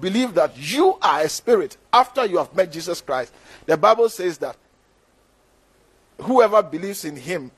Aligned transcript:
Believe 0.00 0.34
that 0.34 0.56
you 0.56 0.98
are 1.02 1.20
a 1.22 1.28
spirit 1.28 1.76
after 1.92 2.24
you 2.26 2.38
have 2.38 2.54
met 2.54 2.72
Jesus 2.72 3.00
Christ, 3.00 3.32
the 3.66 3.76
Bible 3.76 4.08
says 4.08 4.38
that 4.38 4.56
whoever 6.20 6.62
believes 6.62 7.04
in 7.04 7.16
him 7.16 7.50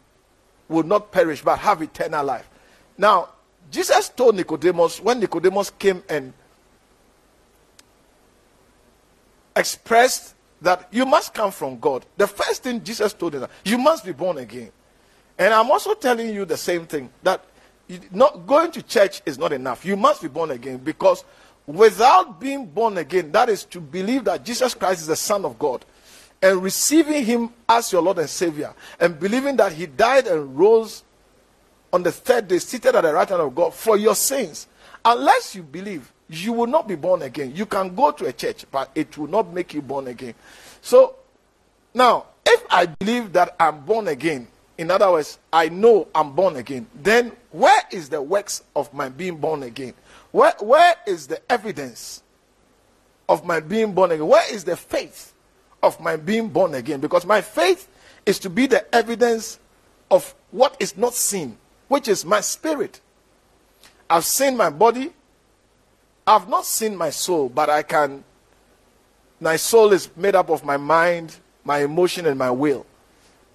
will 0.69 0.83
not 0.83 1.11
perish 1.11 1.43
but 1.43 1.59
have 1.59 1.83
eternal 1.83 2.25
life. 2.25 2.49
Now, 2.97 3.31
Jesus 3.71 4.09
told 4.09 4.37
Nicodemus 4.37 5.01
when 5.01 5.21
Nicodemus 5.21 5.71
came 5.71 6.03
and 6.09 6.33
expressed 9.57 10.35
that 10.63 10.89
you 10.91 11.07
must 11.07 11.33
come 11.33 11.51
from 11.51 11.79
God, 11.79 12.05
the 12.17 12.27
first 12.27 12.63
thing 12.63 12.83
Jesus 12.83 13.13
told 13.13 13.35
him, 13.35 13.47
you 13.65 13.79
must 13.79 14.05
be 14.05 14.13
born 14.13 14.39
again. 14.39 14.71
And 15.39 15.55
I'm 15.55 15.71
also 15.71 15.95
telling 15.95 16.35
you 16.35 16.45
the 16.45 16.57
same 16.57 16.87
thing 16.87 17.11
that 17.23 17.45
not 18.13 18.47
going 18.47 18.71
to 18.73 18.83
church 18.83 19.23
is 19.27 19.39
not 19.39 19.53
enough. 19.53 19.85
You 19.85 19.97
must 19.97 20.23
be 20.23 20.29
born 20.29 20.51
again 20.51 20.79
because 20.79 21.25
without 21.75 22.41
being 22.41 22.67
born 22.67 22.99
again, 22.99 23.33
that 23.33 23.49
is 23.49 23.65
to 23.65 23.81
believe 23.81 24.25
that 24.25 24.45
Jesus 24.45 24.75
Christ 24.75 25.03
is 25.03 25.07
the 25.07 25.17
Son 25.17 25.45
of 25.45 25.59
God 25.59 25.85
and 26.43 26.63
receiving 26.63 27.25
Him 27.25 27.51
as 27.69 27.93
your 27.93 28.03
Lord 28.03 28.19
and 28.19 28.29
Savior 28.29 28.75
and 28.99 29.19
believing 29.19 29.57
that 29.57 29.73
He 29.73 29.87
died 29.87 30.27
and 30.27 30.59
rose 30.59 31.03
on 31.93 32.03
the 32.03 32.13
third 32.13 32.49
day, 32.49 32.59
seated 32.59 32.95
at 32.95 33.03
the 33.03 33.13
right 33.13 33.29
hand 33.29 33.43
of 33.43 33.55
God 33.55 33.75
for 33.75 33.97
your 33.97 34.15
sins. 34.15 34.69
Unless 35.05 35.55
you 35.55 35.63
believe, 35.63 36.13
you 36.29 36.53
will 36.53 36.67
not 36.67 36.87
be 36.87 36.95
born 36.95 37.23
again. 37.23 37.55
You 37.55 37.67
can 37.67 37.95
go 37.95 38.13
to 38.13 38.27
a 38.27 38.33
church, 38.33 38.65
but 38.71 38.91
it 38.95 39.19
will 39.19 39.27
not 39.27 39.53
make 39.53 39.75
you 39.75 39.83
born 39.83 40.07
again. 40.07 40.35
So, 40.81 41.17
now, 41.93 42.27
if 42.47 42.65
I 42.71 42.87
believe 42.87 43.33
that 43.33 43.57
I'm 43.59 43.81
born 43.81 44.09
again, 44.09 44.47
in 44.79 44.91
other 44.91 45.11
words, 45.11 45.39
I 45.53 45.69
know 45.69 46.09
I'm 46.15 46.33
born 46.33 46.57
again, 46.57 46.87
then 46.95 47.33
where 47.51 47.83
is 47.91 48.09
the 48.09 48.23
works 48.23 48.63
of 48.77 48.93
my 48.95 49.09
being 49.09 49.37
born 49.37 49.63
again? 49.63 49.95
Where, 50.33 50.55
where 50.61 50.95
is 51.07 51.27
the 51.27 51.41
evidence 51.51 52.23
of 53.29 53.45
my 53.45 53.61
being 53.61 53.93
born 53.93 54.13
again? 54.13 54.27
Where 54.27 54.53
is 54.53 54.65
the 54.65 54.77
faith 54.77 55.33
of 55.83 56.01
my 56.01 56.17
being 56.17 56.49
born 56.49 56.75
again? 56.75 57.01
Because 57.01 57.27
my 57.27 57.41
faith 57.41 57.89
is 58.27 58.39
to 58.41 58.51
be 58.51 58.67
the 58.67 58.93
evidence 58.95 59.59
of 60.11 60.35
what 60.51 60.77
is 60.81 60.97
not 60.97 61.15
seen, 61.15 61.57
which 61.89 62.09
is 62.09 62.25
my 62.25 62.41
spirit. 62.41 63.01
I've 64.09 64.25
seen 64.25 64.57
my 64.57 64.71
body, 64.71 65.13
I've 66.27 66.49
not 66.49 66.67
seen 66.67 66.97
my 66.97 67.11
soul, 67.11 67.49
but 67.49 67.71
I 67.71 67.83
can. 67.83 68.25
My 69.41 69.57
soul 69.57 69.93
is 69.93 70.11
made 70.17 70.35
up 70.35 70.51
of 70.51 70.65
my 70.65 70.77
mind, 70.77 71.37
my 71.65 71.79
emotion, 71.79 72.27
and 72.27 72.39
my 72.39 72.51
will. 72.51 72.87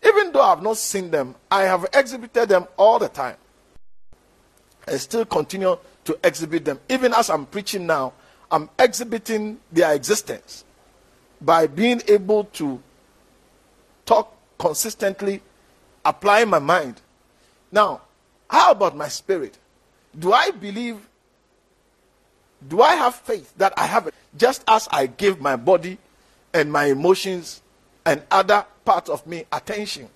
Even 0.06 0.32
though 0.32 0.42
I've 0.42 0.64
not 0.64 0.78
seen 0.78 1.12
them, 1.12 1.36
I 1.50 1.64
have 1.64 1.86
exhibited 1.94 2.50
them 2.50 2.66
all 2.78 3.00
the 3.00 3.10
time. 3.10 3.38
I 4.88 4.98
still 4.98 5.26
continue 5.26 5.78
to 6.06 6.18
exhibit 6.24 6.66
them. 6.66 6.80
Even 6.90 7.14
as 7.14 7.30
I'm 7.30 7.46
preaching 7.46 7.86
now, 7.86 8.14
I'm 8.50 8.70
exhibiting 8.80 9.60
their 9.72 9.94
existence 9.94 10.64
by 11.42 11.68
being 11.68 12.02
able 12.08 12.46
to 12.46 12.82
talk 14.06 14.34
consistently, 14.58 15.42
apply 16.06 16.46
my 16.46 16.60
mind. 16.60 17.02
Now, 17.72 18.02
how 18.50 18.72
about 18.72 18.96
my 18.96 19.08
spirit? 19.08 19.58
Do 20.18 20.32
I 20.32 20.52
believe, 20.52 20.98
do 22.68 22.82
I 22.82 22.96
have 22.96 23.16
faith 23.16 23.54
that 23.58 23.74
I 23.78 23.86
have 23.86 24.08
it? 24.08 24.14
Just 24.38 24.64
as 24.68 24.88
I 24.92 25.08
give 25.08 25.42
my 25.42 25.56
body 25.56 25.98
and 26.54 26.72
my 26.72 26.86
emotions 26.86 27.62
and 28.06 28.22
other 28.32 28.66
parts 28.86 29.10
of 29.10 29.26
me 29.28 29.46
attention. 29.52 30.08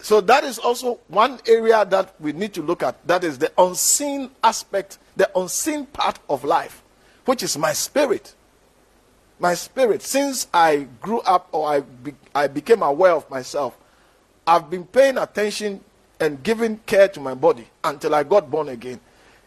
So 0.00 0.20
that 0.22 0.44
is 0.44 0.58
also 0.58 1.00
one 1.08 1.40
area 1.46 1.84
that 1.84 2.14
we 2.20 2.32
need 2.32 2.54
to 2.54 2.62
look 2.62 2.82
at. 2.82 3.04
That 3.06 3.24
is 3.24 3.38
the 3.38 3.52
unseen 3.58 4.30
aspect, 4.44 4.98
the 5.16 5.30
unseen 5.36 5.86
part 5.86 6.18
of 6.28 6.44
life, 6.44 6.82
which 7.24 7.42
is 7.42 7.58
my 7.58 7.72
spirit. 7.72 8.34
My 9.40 9.54
spirit. 9.54 10.02
Since 10.02 10.46
I 10.54 10.86
grew 11.00 11.20
up 11.20 11.48
or 11.52 11.68
I, 11.68 11.80
be, 11.80 12.14
I 12.34 12.46
became 12.46 12.82
aware 12.82 13.12
of 13.12 13.28
myself, 13.28 13.76
I've 14.46 14.70
been 14.70 14.84
paying 14.84 15.18
attention 15.18 15.82
and 16.20 16.42
giving 16.42 16.78
care 16.78 17.08
to 17.08 17.20
my 17.20 17.34
body 17.34 17.66
until 17.84 18.14
I 18.14 18.22
got 18.22 18.50
born 18.50 18.68
again. 18.68 19.00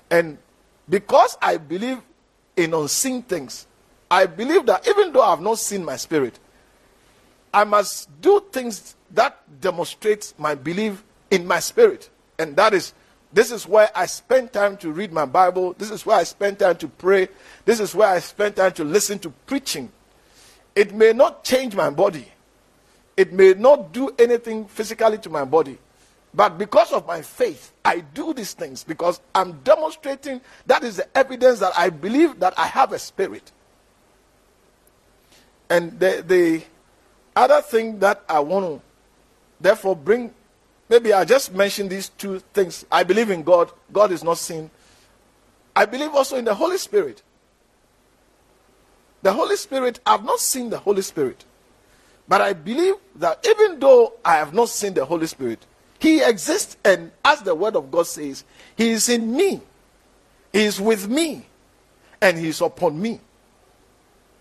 And 0.10 0.38
because 0.90 1.38
I 1.42 1.58
believe 1.58 2.00
in 2.56 2.74
unseen 2.74 3.24
things, 3.24 3.68
I 4.10 4.26
believe 4.26 4.66
that 4.66 4.88
even 4.88 5.14
though 5.14 5.22
I 5.22 5.30
have 5.30 5.42
not 5.42 5.60
seen 5.60 5.86
my 5.86 5.96
spirit, 5.96 6.38
I 7.54 7.64
must 7.64 8.22
do 8.22 8.44
things 8.52 8.96
that 9.14 9.40
demonstrates 9.62 10.34
my 10.38 10.56
belief 10.56 11.04
in 11.30 11.46
my 11.48 11.60
spirit. 11.60 12.10
And 12.38 12.56
that 12.56 12.74
is, 12.74 12.94
this 13.34 13.52
is 13.52 13.68
where 13.68 13.90
I 13.96 14.06
spend 14.06 14.52
time 14.52 14.78
to 14.78 14.92
read 14.92 15.12
my 15.12 15.26
Bible. 15.26 15.74
This 15.78 15.92
is 15.92 16.06
where 16.06 16.18
I 16.18 16.24
spend 16.24 16.60
time 16.60 16.78
to 16.78 16.88
pray. 16.88 17.30
This 17.66 17.80
is 17.80 17.96
where 17.96 18.10
I 18.10 18.20
spend 18.20 18.56
time 18.56 18.74
to 18.74 18.84
listen 18.84 19.20
to 19.20 19.30
preaching. 19.46 19.92
It 20.76 20.94
may 20.94 21.14
not 21.14 21.44
change 21.44 21.76
my 21.76 21.90
body. 21.90 22.28
It 23.18 23.34
may 23.34 23.54
not 23.54 23.92
do 23.92 24.10
anything 24.18 24.66
physically 24.66 25.18
to 25.20 25.30
my 25.30 25.46
body. 25.46 25.78
But 26.34 26.58
because 26.58 26.94
of 26.94 27.06
my 27.06 27.22
faith, 27.22 27.74
I 27.84 28.00
do 28.00 28.34
these 28.34 28.54
things 28.54 28.84
because 28.84 29.20
I'm 29.36 29.60
demonstrating 29.64 30.40
that 30.66 30.84
is 30.84 30.98
the 30.98 31.18
evidence 31.18 31.60
that 31.60 31.74
I 31.78 31.90
believe 31.90 32.40
that 32.40 32.58
I 32.58 32.68
have 32.68 32.94
a 32.94 33.00
spirit. 33.00 33.52
And 35.70 36.00
the, 36.00 36.24
the 36.26 36.64
other 37.36 37.62
thing 37.62 38.00
that 38.00 38.24
I 38.30 38.40
want 38.40 38.66
to 38.66 38.82
therefore 39.62 39.96
bring, 39.96 40.34
maybe 40.90 41.14
I 41.14 41.26
just 41.26 41.54
mentioned 41.54 41.90
these 41.90 42.10
two 42.10 42.40
things. 42.54 42.86
I 42.92 43.04
believe 43.04 43.30
in 43.30 43.44
God, 43.44 43.72
God 43.92 44.12
is 44.12 44.24
not 44.24 44.38
seen. 44.38 44.70
I 45.76 45.86
believe 45.86 46.14
also 46.14 46.38
in 46.38 46.46
the 46.46 46.54
Holy 46.54 46.78
Spirit. 46.78 47.22
The 49.22 49.32
Holy 49.32 49.56
Spirit, 49.56 50.00
I've 50.06 50.24
not 50.24 50.40
seen 50.40 50.70
the 50.70 50.80
Holy 50.80 51.02
Spirit. 51.02 51.46
But 52.28 52.42
I 52.42 52.54
believe 52.54 52.96
that 53.16 53.46
even 53.48 53.80
though 53.80 54.14
I 54.24 54.38
have 54.38 54.54
not 54.54 54.70
seen 54.70 54.94
the 54.94 55.06
Holy 55.06 55.28
Spirit, 55.28 55.66
He 56.00 56.22
exists, 56.24 56.78
and 56.84 57.12
as 57.24 57.42
the 57.42 57.54
Word 57.54 57.76
of 57.76 57.92
God 57.92 58.08
says, 58.08 58.44
He 58.76 58.90
is 58.90 59.10
in 59.10 59.36
me, 59.36 59.62
He 60.52 60.64
is 60.64 60.80
with 60.82 61.08
me, 61.08 61.46
and 62.22 62.38
He 62.38 62.48
is 62.48 62.62
upon 62.62 63.02
me 63.02 63.20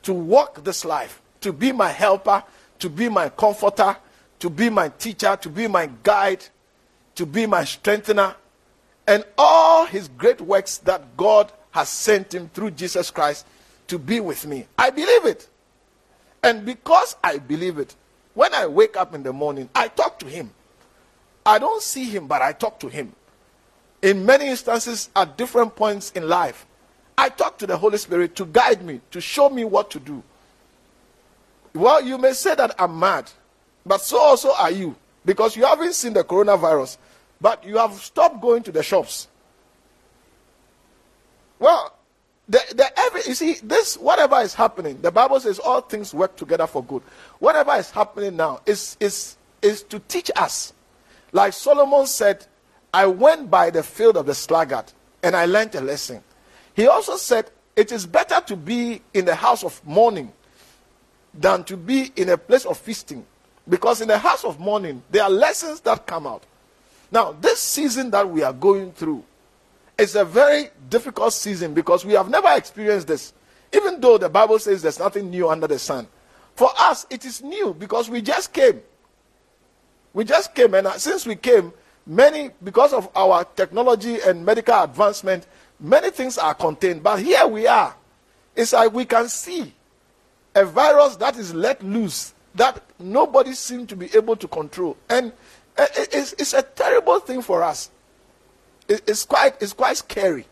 to 0.02 0.12
walk 0.12 0.64
this 0.64 0.84
life, 0.84 1.20
to 1.40 1.52
be 1.52 1.72
my 1.72 1.88
helper, 1.88 2.42
to 2.78 2.88
be 2.88 3.08
my 3.08 3.28
comforter, 3.28 3.96
to 4.40 4.50
be 4.50 4.68
my 4.68 4.88
teacher, 4.88 5.36
to 5.40 5.48
be 5.48 5.66
my 5.66 5.88
guide, 6.02 6.44
to 7.14 7.24
be 7.24 7.46
my 7.46 7.64
strengthener, 7.64 8.34
and 9.06 9.24
all 9.38 9.86
his 9.86 10.08
great 10.08 10.40
works 10.40 10.78
that 10.78 11.16
God 11.16 11.52
has 11.70 11.88
sent 11.88 12.34
him 12.34 12.50
through 12.52 12.72
Jesus 12.72 13.10
Christ 13.10 13.46
to 13.86 13.98
be 13.98 14.20
with 14.20 14.46
me. 14.46 14.66
I 14.78 14.90
believe 14.90 15.24
it. 15.26 15.48
And 16.42 16.64
because 16.64 17.16
I 17.22 17.38
believe 17.38 17.78
it, 17.78 17.94
when 18.34 18.54
I 18.54 18.66
wake 18.66 18.96
up 18.96 19.14
in 19.14 19.22
the 19.22 19.32
morning, 19.32 19.68
I 19.74 19.88
talk 19.88 20.18
to 20.20 20.26
him. 20.26 20.50
I 21.44 21.58
don't 21.58 21.82
see 21.82 22.04
him, 22.04 22.26
but 22.26 22.42
I 22.42 22.52
talk 22.52 22.80
to 22.80 22.88
him. 22.88 23.12
In 24.02 24.24
many 24.24 24.48
instances, 24.48 25.10
at 25.14 25.36
different 25.36 25.76
points 25.76 26.10
in 26.12 26.28
life, 26.28 26.66
I 27.18 27.28
talk 27.28 27.58
to 27.58 27.66
the 27.66 27.76
Holy 27.76 27.98
Spirit 27.98 28.34
to 28.36 28.46
guide 28.46 28.82
me, 28.82 29.00
to 29.10 29.20
show 29.20 29.50
me 29.50 29.64
what 29.64 29.90
to 29.90 30.00
do. 30.00 30.22
Well, 31.74 32.02
you 32.02 32.16
may 32.16 32.32
say 32.32 32.54
that 32.54 32.74
I'm 32.78 32.98
mad, 32.98 33.30
but 33.84 34.00
so 34.00 34.18
also 34.18 34.52
are 34.54 34.70
you, 34.70 34.96
because 35.24 35.56
you 35.56 35.64
haven't 35.64 35.94
seen 35.94 36.12
the 36.12 36.24
coronavirus, 36.24 36.98
but 37.40 37.64
you 37.64 37.78
have 37.78 37.94
stopped 37.94 38.40
going 38.40 38.62
to 38.64 38.72
the 38.72 38.82
shops. 38.82 39.28
Well, 41.58 41.94
the, 42.48 42.60
the 42.74 42.98
every, 42.98 43.22
you 43.26 43.34
see, 43.34 43.54
this, 43.62 43.96
whatever 43.96 44.40
is 44.40 44.54
happening, 44.54 45.00
the 45.00 45.12
Bible 45.12 45.38
says 45.38 45.58
all 45.58 45.80
things 45.80 46.12
work 46.12 46.36
together 46.36 46.66
for 46.66 46.82
good. 46.82 47.02
Whatever 47.38 47.72
is 47.76 47.90
happening 47.90 48.36
now 48.36 48.60
is, 48.66 48.96
is, 48.98 49.36
is 49.62 49.82
to 49.84 50.00
teach 50.00 50.30
us. 50.34 50.72
Like 51.32 51.52
Solomon 51.52 52.06
said, 52.06 52.46
I 52.92 53.06
went 53.06 53.50
by 53.50 53.70
the 53.70 53.82
field 53.82 54.16
of 54.16 54.26
the 54.26 54.34
sluggard 54.34 54.86
and 55.22 55.36
I 55.36 55.44
learned 55.44 55.74
a 55.76 55.80
lesson. 55.80 56.22
He 56.74 56.88
also 56.88 57.16
said, 57.16 57.50
It 57.76 57.92
is 57.92 58.06
better 58.06 58.40
to 58.46 58.56
be 58.56 59.00
in 59.14 59.26
the 59.26 59.34
house 59.34 59.62
of 59.62 59.80
mourning 59.86 60.32
than 61.32 61.62
to 61.64 61.76
be 61.76 62.10
in 62.16 62.30
a 62.30 62.38
place 62.38 62.64
of 62.64 62.78
feasting. 62.78 63.24
Because 63.70 64.00
in 64.00 64.08
the 64.08 64.18
house 64.18 64.44
of 64.44 64.58
mourning, 64.58 65.00
there 65.10 65.22
are 65.22 65.30
lessons 65.30 65.80
that 65.82 66.04
come 66.04 66.26
out. 66.26 66.42
Now, 67.12 67.32
this 67.40 67.60
season 67.60 68.10
that 68.10 68.28
we 68.28 68.42
are 68.42 68.52
going 68.52 68.92
through 68.92 69.24
is 69.96 70.16
a 70.16 70.24
very 70.24 70.70
difficult 70.88 71.32
season 71.32 71.72
because 71.72 72.04
we 72.04 72.14
have 72.14 72.28
never 72.28 72.48
experienced 72.54 73.06
this. 73.06 73.32
Even 73.72 74.00
though 74.00 74.18
the 74.18 74.28
Bible 74.28 74.58
says 74.58 74.82
there's 74.82 74.98
nothing 74.98 75.30
new 75.30 75.48
under 75.48 75.68
the 75.68 75.78
sun. 75.78 76.08
For 76.56 76.68
us, 76.76 77.06
it 77.10 77.24
is 77.24 77.42
new 77.42 77.72
because 77.72 78.10
we 78.10 78.20
just 78.20 78.52
came. 78.52 78.80
We 80.12 80.24
just 80.24 80.52
came, 80.56 80.74
and 80.74 80.88
uh, 80.88 80.98
since 80.98 81.24
we 81.24 81.36
came, 81.36 81.72
many, 82.04 82.50
because 82.64 82.92
of 82.92 83.08
our 83.14 83.44
technology 83.44 84.18
and 84.20 84.44
medical 84.44 84.82
advancement, 84.82 85.46
many 85.78 86.10
things 86.10 86.36
are 86.36 86.54
contained. 86.54 87.04
But 87.04 87.20
here 87.20 87.46
we 87.46 87.68
are. 87.68 87.94
It's 88.56 88.72
like 88.72 88.92
we 88.92 89.04
can 89.04 89.28
see 89.28 89.72
a 90.56 90.64
virus 90.64 91.14
that 91.16 91.36
is 91.36 91.54
let 91.54 91.80
loose 91.84 92.34
that 92.54 92.82
nobody 92.98 93.52
seems 93.52 93.88
to 93.88 93.96
be 93.96 94.14
able 94.14 94.36
to 94.36 94.48
control. 94.48 94.96
And 95.08 95.32
eh, 95.76 95.86
eh, 95.96 96.06
it's, 96.12 96.32
it's 96.34 96.52
a 96.52 96.62
terrible 96.62 97.20
thing 97.20 97.42
for 97.42 97.62
us. 97.62 97.90
It's 98.88 99.24
quite, 99.24 99.54
it's 99.62 99.72
quite 99.72 99.96
scary. 99.96 100.46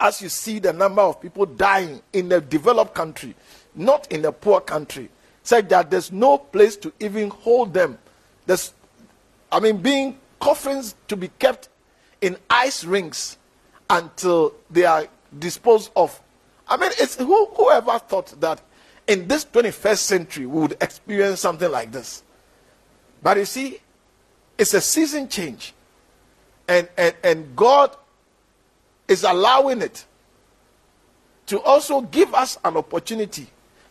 As 0.00 0.22
you 0.22 0.30
see 0.30 0.58
the 0.58 0.72
number 0.72 1.02
of 1.02 1.20
people 1.20 1.44
dying 1.44 2.00
in 2.14 2.32
a 2.32 2.40
developed 2.40 2.94
country, 2.94 3.34
not 3.74 4.10
in 4.10 4.24
a 4.24 4.32
poor 4.32 4.62
country, 4.62 5.10
such 5.42 5.68
that 5.68 5.90
there's 5.90 6.10
no 6.10 6.38
place 6.38 6.76
to 6.76 6.92
even 6.98 7.28
hold 7.28 7.74
them. 7.74 7.98
There's, 8.46 8.72
I 9.52 9.60
mean, 9.60 9.78
being 9.78 10.18
coffins 10.38 10.94
to 11.08 11.16
be 11.16 11.28
kept 11.38 11.68
in 12.22 12.38
ice 12.48 12.84
rings 12.84 13.36
until 13.90 14.54
they 14.70 14.84
are 14.84 15.06
disposed 15.38 15.90
of. 15.94 16.18
I 16.68 16.76
mean, 16.76 16.90
it's 16.98 17.16
who, 17.16 17.46
whoever 17.46 17.98
thought 17.98 18.40
that 18.40 18.62
in 19.10 19.26
this 19.26 19.44
21st 19.44 19.98
century 19.98 20.46
we 20.46 20.60
would 20.60 20.76
experience 20.80 21.40
something 21.40 21.68
like 21.68 21.90
this. 21.90 22.22
But 23.20 23.38
you 23.38 23.44
see, 23.44 23.80
it's 24.56 24.72
a 24.72 24.80
season 24.80 25.28
change. 25.28 25.74
And, 26.68 26.88
and, 26.96 27.14
and 27.24 27.56
God 27.56 27.96
is 29.08 29.24
allowing 29.24 29.82
it 29.82 30.06
to 31.46 31.60
also 31.62 32.02
give 32.02 32.32
us 32.34 32.56
an 32.64 32.76
opportunity. 32.76 33.48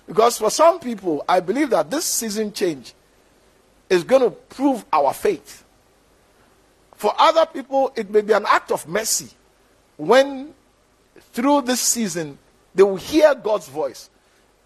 Because 0.08 0.38
for 0.38 0.50
some 0.50 0.80
people, 0.80 1.26
I 1.28 1.42
believe 1.42 1.72
that 1.72 1.92
this 1.92 2.06
season 2.06 2.54
change 2.54 2.94
is 3.90 4.06
going 4.06 4.22
to 4.22 4.32
prove 4.32 4.86
our 4.94 5.14
faith. 5.14 5.66
For 6.96 7.14
other 7.20 7.46
people, 7.46 7.92
it 7.98 8.10
may 8.10 8.22
be 8.22 8.32
an 8.32 8.46
act 8.48 8.72
of 8.72 8.88
mercy 8.88 9.32
when 9.98 10.54
through 11.34 11.64
this 11.64 11.82
season 11.82 12.38
they 12.74 12.84
will 12.84 12.96
hear 12.96 13.36
God's 13.36 13.68
voice 13.68 14.10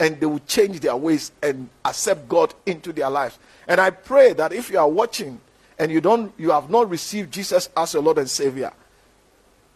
and 0.04 0.20
they 0.20 0.26
will 0.26 0.40
change 0.40 0.82
their 0.82 0.98
ways 0.98 1.32
and 1.42 1.70
accept 1.86 2.28
God 2.28 2.54
into 2.66 2.92
their 2.92 3.10
lives. 3.10 3.40
And 3.70 3.80
I 3.80 3.90
pray 3.90 4.34
that 4.34 4.52
if 4.52 4.70
you 4.70 4.78
are 4.78 4.90
watching 4.90 5.40
and 5.80 5.90
you 5.90 6.02
don't 6.02 6.34
you 6.38 6.52
have 6.52 6.70
not 6.70 6.90
received 6.90 7.32
Jesus 7.32 7.70
as 7.78 7.94
your 7.94 8.04
Lord 8.04 8.18
and 8.18 8.30
Savior, 8.30 8.74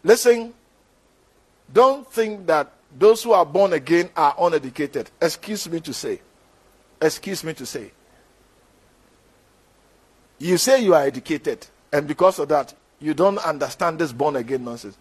listen, 0.04 0.52
don't 1.72 2.06
think 2.12 2.46
that 2.46 2.70
those 2.98 3.22
who 3.22 3.32
are 3.32 3.46
born 3.46 3.72
again 3.72 4.10
are 4.14 4.34
uneducated. 4.38 5.10
Excuse 5.18 5.66
me 5.66 5.80
to 5.80 5.94
say. 5.94 6.20
Excuse 7.00 7.42
me 7.42 7.54
to 7.54 7.64
say. 7.64 7.90
You 10.38 10.58
say 10.58 10.84
you 10.84 10.94
are 10.94 11.04
educated, 11.04 11.66
and 11.90 12.06
because 12.06 12.38
of 12.38 12.50
that, 12.50 12.74
you 13.00 13.14
don't 13.14 13.38
understand 13.38 13.98
this 13.98 14.12
born 14.12 14.36
again 14.36 14.62
nonsense. 14.62 14.98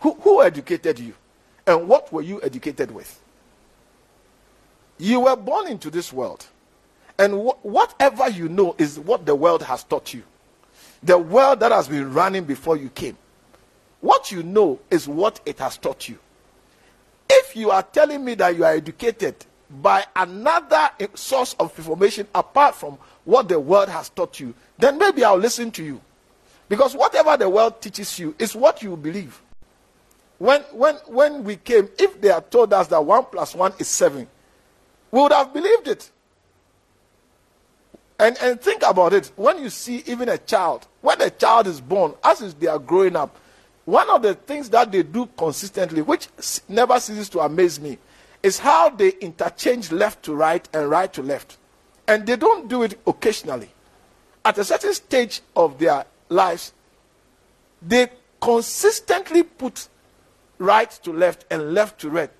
Who, 0.00 0.14
who 0.20 0.40
educated 0.40 1.00
you? 1.00 1.14
And 1.66 1.88
what 1.88 2.12
were 2.12 2.22
you 2.22 2.40
educated 2.42 2.92
with? 2.92 3.20
You 4.98 5.20
were 5.20 5.36
born 5.36 5.68
into 5.68 5.90
this 5.90 6.12
world. 6.12 6.46
And 7.18 7.34
wh- 7.34 7.64
whatever 7.64 8.28
you 8.28 8.48
know 8.48 8.74
is 8.78 8.98
what 8.98 9.26
the 9.26 9.34
world 9.34 9.62
has 9.62 9.84
taught 9.84 10.14
you. 10.14 10.22
The 11.02 11.18
world 11.18 11.60
that 11.60 11.72
has 11.72 11.88
been 11.88 12.12
running 12.12 12.44
before 12.44 12.76
you 12.76 12.88
came. 12.90 13.16
What 14.00 14.30
you 14.30 14.42
know 14.42 14.78
is 14.90 15.08
what 15.08 15.40
it 15.46 15.58
has 15.58 15.76
taught 15.76 16.08
you. 16.08 16.18
If 17.28 17.56
you 17.56 17.70
are 17.70 17.82
telling 17.82 18.24
me 18.24 18.34
that 18.34 18.56
you 18.56 18.64
are 18.64 18.74
educated 18.74 19.34
by 19.70 20.04
another 20.16 20.90
source 21.14 21.54
of 21.58 21.76
information 21.78 22.26
apart 22.34 22.74
from 22.74 22.98
what 23.24 23.48
the 23.48 23.60
world 23.60 23.88
has 23.88 24.08
taught 24.08 24.40
you, 24.40 24.54
then 24.78 24.98
maybe 24.98 25.24
I'll 25.24 25.36
listen 25.36 25.70
to 25.72 25.84
you. 25.84 26.00
Because 26.68 26.94
whatever 26.94 27.36
the 27.36 27.48
world 27.48 27.80
teaches 27.80 28.18
you 28.18 28.34
is 28.38 28.54
what 28.54 28.82
you 28.82 28.96
believe. 28.96 29.40
When, 30.38 30.62
when, 30.72 30.94
when 31.06 31.44
we 31.44 31.56
came, 31.56 31.88
if 31.98 32.20
they 32.20 32.28
had 32.28 32.50
told 32.50 32.72
us 32.72 32.86
that 32.88 33.04
1 33.04 33.24
plus 33.24 33.54
1 33.54 33.72
is 33.78 33.88
7, 33.88 34.26
we 35.10 35.20
would 35.20 35.32
have 35.32 35.52
believed 35.52 35.88
it. 35.88 36.10
And, 38.18 38.36
and 38.42 38.60
think 38.60 38.82
about 38.82 39.12
it. 39.12 39.30
When 39.36 39.62
you 39.62 39.70
see 39.70 40.02
even 40.06 40.28
a 40.28 40.38
child, 40.38 40.86
when 41.02 41.20
a 41.22 41.30
child 41.30 41.66
is 41.66 41.80
born, 41.80 42.14
as 42.24 42.54
they 42.54 42.66
are 42.66 42.78
growing 42.78 43.14
up, 43.14 43.36
one 43.84 44.10
of 44.10 44.22
the 44.22 44.34
things 44.34 44.68
that 44.70 44.92
they 44.92 45.02
do 45.02 45.26
consistently, 45.36 46.02
which 46.02 46.28
never 46.68 46.98
ceases 47.00 47.28
to 47.30 47.40
amaze 47.40 47.80
me, 47.80 47.96
is 48.42 48.58
how 48.58 48.90
they 48.90 49.10
interchange 49.20 49.90
left 49.92 50.22
to 50.24 50.34
right 50.34 50.68
and 50.72 50.90
right 50.90 51.12
to 51.12 51.22
left. 51.22 51.56
And 52.06 52.26
they 52.26 52.36
don't 52.36 52.68
do 52.68 52.82
it 52.82 52.98
occasionally. 53.06 53.70
At 54.44 54.58
a 54.58 54.64
certain 54.64 54.94
stage 54.94 55.40
of 55.56 55.78
their 55.78 56.04
lives, 56.28 56.72
they 57.80 58.08
consistently 58.40 59.42
put 59.42 59.88
right 60.58 60.90
to 60.90 61.12
left 61.12 61.44
and 61.50 61.72
left 61.72 62.00
to 62.00 62.10
right, 62.10 62.30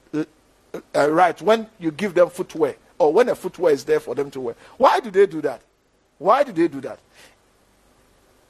uh, 0.94 1.10
right 1.10 1.40
when 1.42 1.66
you 1.78 1.90
give 1.90 2.14
them 2.14 2.30
footwear 2.30 2.76
or 2.98 3.12
when 3.12 3.28
a 3.28 3.34
footwear 3.34 3.72
is 3.72 3.84
there 3.84 4.00
for 4.00 4.14
them 4.14 4.30
to 4.30 4.40
wear. 4.40 4.54
Why 4.76 5.00
do 5.00 5.10
they 5.10 5.26
do 5.26 5.40
that? 5.42 5.62
Why 6.18 6.42
do 6.42 6.52
they 6.52 6.68
do 6.68 6.80
that? 6.82 6.98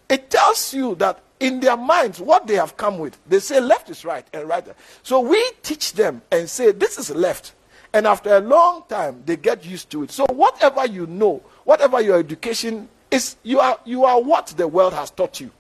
It 0.09 0.31
tells 0.31 0.73
you 0.73 0.95
that 0.97 1.21
in 1.39 1.61
their 1.61 1.77
minds, 1.77 2.21
what 2.21 2.47
they 2.47 2.55
have 2.55 2.77
come 2.77 2.99
with, 2.99 3.17
they 3.27 3.39
say 3.39 3.61
left 3.61 3.91
is 3.91 4.05
right 4.05 4.27
and 4.33 4.49
right. 4.49 4.65
So 5.03 5.21
we 5.21 5.51
teach 5.63 5.93
them 5.93 6.23
and 6.33 6.49
say 6.49 6.73
this 6.73 6.99
is 6.99 7.11
left. 7.11 7.53
And 7.93 8.07
after 8.07 8.35
a 8.37 8.41
long 8.41 8.85
time, 8.89 9.23
they 9.25 9.37
get 9.37 9.65
used 9.65 9.91
to 9.91 10.03
it. 10.03 10.11
So 10.11 10.27
whatever 10.31 10.87
you 10.87 11.07
know, 11.07 11.43
whatever 11.65 12.01
your 12.01 12.19
education 12.19 12.89
is, 13.11 13.37
you 13.43 13.61
are, 13.61 13.79
you 13.85 14.05
are 14.05 14.21
what 14.21 14.49
the 14.49 14.67
world 14.69 14.93
has 14.95 15.11
taught 15.11 15.41
you. 15.41 15.51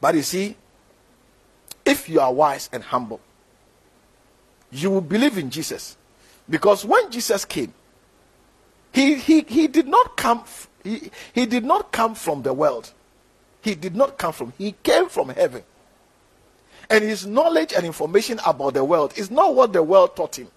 But 0.00 0.14
you 0.14 0.22
see, 0.22 0.56
if 1.84 2.08
you 2.08 2.20
are 2.20 2.32
wise 2.32 2.68
and 2.72 2.82
humble, 2.82 3.20
you 4.70 4.90
will 4.90 5.00
believe 5.00 5.38
in 5.38 5.50
Jesus. 5.50 5.96
Because 6.48 6.84
when 6.84 7.10
Jesus 7.10 7.44
came, 7.44 7.72
he, 8.92 9.16
he, 9.16 9.40
he 9.42 9.68
did 9.68 9.86
not 9.86 10.16
come 10.16 10.44
he, 10.82 11.10
he 11.34 11.46
did 11.46 11.64
not 11.64 11.92
come 11.92 12.14
from 12.14 12.42
the 12.42 12.52
world. 12.52 12.92
He 13.60 13.74
did 13.74 13.96
not 13.96 14.16
come 14.16 14.32
from 14.32 14.52
he 14.56 14.72
came 14.82 15.08
from 15.08 15.30
heaven. 15.30 15.62
And 16.88 17.02
his 17.02 17.26
knowledge 17.26 17.72
and 17.72 17.84
information 17.84 18.40
about 18.46 18.74
the 18.74 18.84
world 18.84 19.12
is 19.16 19.30
not 19.30 19.54
what 19.54 19.72
the 19.72 19.82
world 19.82 20.14
taught 20.14 20.38
him. 20.38 20.48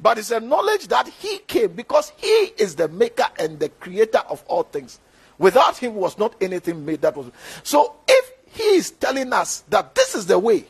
But 0.00 0.18
it's 0.18 0.30
a 0.30 0.40
knowledge 0.40 0.88
that 0.88 1.06
he 1.08 1.38
came 1.38 1.72
because 1.72 2.12
he 2.16 2.52
is 2.58 2.74
the 2.74 2.88
maker 2.88 3.26
and 3.38 3.60
the 3.60 3.68
creator 3.68 4.22
of 4.28 4.42
all 4.46 4.64
things. 4.64 4.98
Without 5.38 5.76
him 5.76 5.94
was 5.94 6.18
not 6.18 6.34
anything 6.40 6.84
made 6.84 7.02
that 7.02 7.16
was. 7.16 7.30
So 7.62 7.96
if 8.08 8.32
he 8.46 8.76
is 8.76 8.90
telling 8.90 9.32
us 9.32 9.62
that 9.68 9.94
this 9.94 10.14
is 10.14 10.26
the 10.26 10.38
way, 10.38 10.64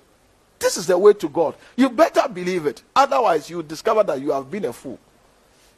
this 0.60 0.76
is 0.76 0.86
the 0.86 0.96
way 0.96 1.14
to 1.14 1.28
God. 1.28 1.54
You 1.74 1.90
better 1.90 2.28
believe 2.28 2.66
it. 2.66 2.82
Otherwise, 2.94 3.50
you 3.50 3.62
discover 3.62 4.04
that 4.04 4.20
you 4.20 4.30
have 4.30 4.50
been 4.50 4.66
a 4.66 4.72
fool. 4.72 4.98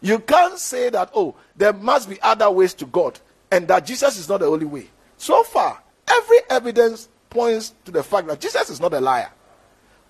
You 0.01 0.19
can't 0.19 0.59
say 0.59 0.91
that, 0.91 1.11
oh, 1.15 1.35
there 1.57 1.73
must 1.73 2.11
be 2.11 2.21
other 2.21 2.51
ways 2.51 2.75
to 2.75 2.87
God 2.87 3.19
and 3.51 3.69
that 3.69 3.87
Jesus 3.87 4.19
is 4.19 4.29
not 4.29 4.41
the 4.41 4.47
only 4.47 4.67
way. 4.67 4.89
So 5.17 5.45
far, 5.45 5.81
every 6.09 6.39
evidence 6.51 7.09
points 7.31 7.75
to 7.85 7.93
the 7.93 8.03
fact 8.03 8.27
that 8.27 8.41
Jesus 8.41 8.69
is 8.69 8.81
not 8.81 8.93
a 8.93 9.01
liar. 9.01 9.31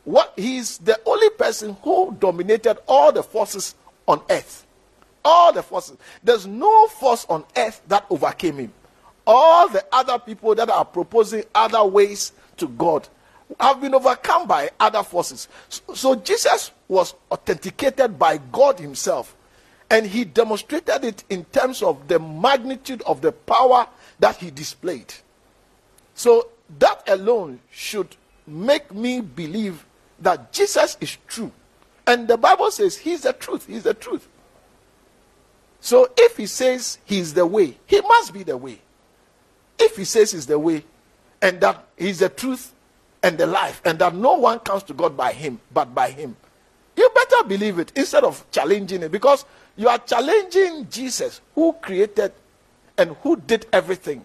What 0.05 0.33
he's 0.37 0.79
the 0.79 0.99
only 1.07 1.31
person 1.31 1.77
who 1.83 2.17
dominated 2.19 2.79
all 2.89 3.13
the 3.13 3.23
forces 3.23 3.75
on 4.09 4.23
earth. 4.31 4.67
All 5.25 5.53
the 5.53 5.63
forces. 5.63 5.99
There's 6.25 6.47
no 6.47 6.89
force 6.89 7.27
on 7.29 7.45
earth 7.57 7.83
that 7.89 8.07
overcame 8.11 8.57
him. 8.57 8.73
All 9.27 9.69
the 9.69 9.85
other 9.93 10.19
people 10.19 10.55
that 10.55 10.71
are 10.71 10.85
proposing 10.85 11.45
other 11.55 11.85
ways 11.85 12.33
to 12.57 12.67
God 12.67 13.07
have 13.61 13.81
been 13.81 13.95
overcome 13.95 14.47
by 14.47 14.71
other 14.79 15.03
forces. 15.03 15.49
So, 15.69 15.95
so 15.95 16.15
Jesus 16.15 16.71
was 16.89 17.15
authenticated 17.31 18.19
by 18.19 18.39
God 18.39 18.79
Himself. 18.79 19.35
And 19.91 20.07
He 20.07 20.25
demonstrated 20.25 21.05
it 21.05 21.25
in 21.29 21.45
terms 21.47 21.83
of 21.83 22.09
the 22.09 22.19
magnitude 22.19 23.03
of 23.03 23.21
the 23.21 23.33
power 23.33 23.87
that 24.21 24.37
He 24.37 24.51
displayed. 24.51 25.13
So 26.15 26.49
that 26.79 27.03
alone 27.09 27.61
should 27.71 28.17
make 28.47 28.93
me 28.93 29.21
believe 29.21 29.85
that 30.21 30.53
Jesus 30.53 30.97
is 31.01 31.19
true. 31.27 31.53
And 32.07 32.27
the 32.29 32.37
Bible 32.37 32.71
says 32.71 32.97
He's 32.97 33.23
the 33.23 33.33
truth. 33.33 33.67
He's 33.67 33.83
the 33.83 33.95
truth. 33.95 34.29
So 35.81 36.11
if 36.17 36.37
He 36.37 36.47
says 36.47 36.99
He's 37.05 37.35
the 37.35 37.47
way, 37.47 37.77
He 37.87 38.01
must 38.01 38.33
be 38.33 38.43
the 38.43 38.57
way. 38.57 38.81
If 39.79 39.97
He 39.97 40.05
says 40.05 40.33
He's 40.33 40.47
the 40.47 40.59
way, 40.59 40.85
and 41.41 41.61
that 41.61 41.85
He's 41.97 42.21
the 42.21 42.29
truth, 42.29 42.73
and 43.23 43.39
the 43.39 43.47
life, 43.47 43.81
and 43.85 43.99
that 43.99 44.15
no 44.15 44.35
one 44.35 44.59
comes 44.61 44.83
to 44.85 44.95
God 44.95 45.17
by 45.17 45.33
him, 45.33 45.61
but 45.73 45.95
by 45.95 46.11
him. 46.11 46.37
You 46.97 47.11
better 47.15 47.45
believe 47.49 47.79
it 47.79 47.93
instead 47.97 48.25
of 48.25 48.45
challenging 48.51 49.03
it 49.03 49.13
because 49.13 49.45
you 49.77 49.89
are 49.89 49.99
challenging 49.99 50.89
Jesus 50.91 51.41
who 51.55 51.73
created 51.75 52.33
and 52.99 53.17
who 53.23 53.37
did 53.37 53.67
everything. 53.73 54.25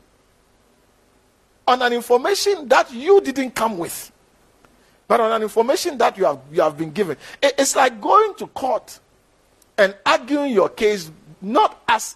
on 1.68 1.82
an 1.82 1.94
information 1.94 2.68
that 2.70 2.92
you 2.94 3.20
didn't 3.22 3.52
come 3.52 3.78
with, 3.78 4.12
but 5.08 5.20
on 5.20 5.32
an 5.34 5.42
information 5.42 5.98
that 5.98 6.18
you 6.18 6.24
have, 6.26 6.40
you 6.52 6.62
have 6.62 6.78
been 6.78 6.92
given. 6.92 7.18
It's 7.42 7.76
like 7.76 8.00
going 8.00 8.36
to 8.36 8.48
court 8.48 9.00
and 9.78 9.96
arguing 10.06 10.54
your 10.54 10.70
case 10.70 11.12
not 11.42 11.84
as 11.88 12.16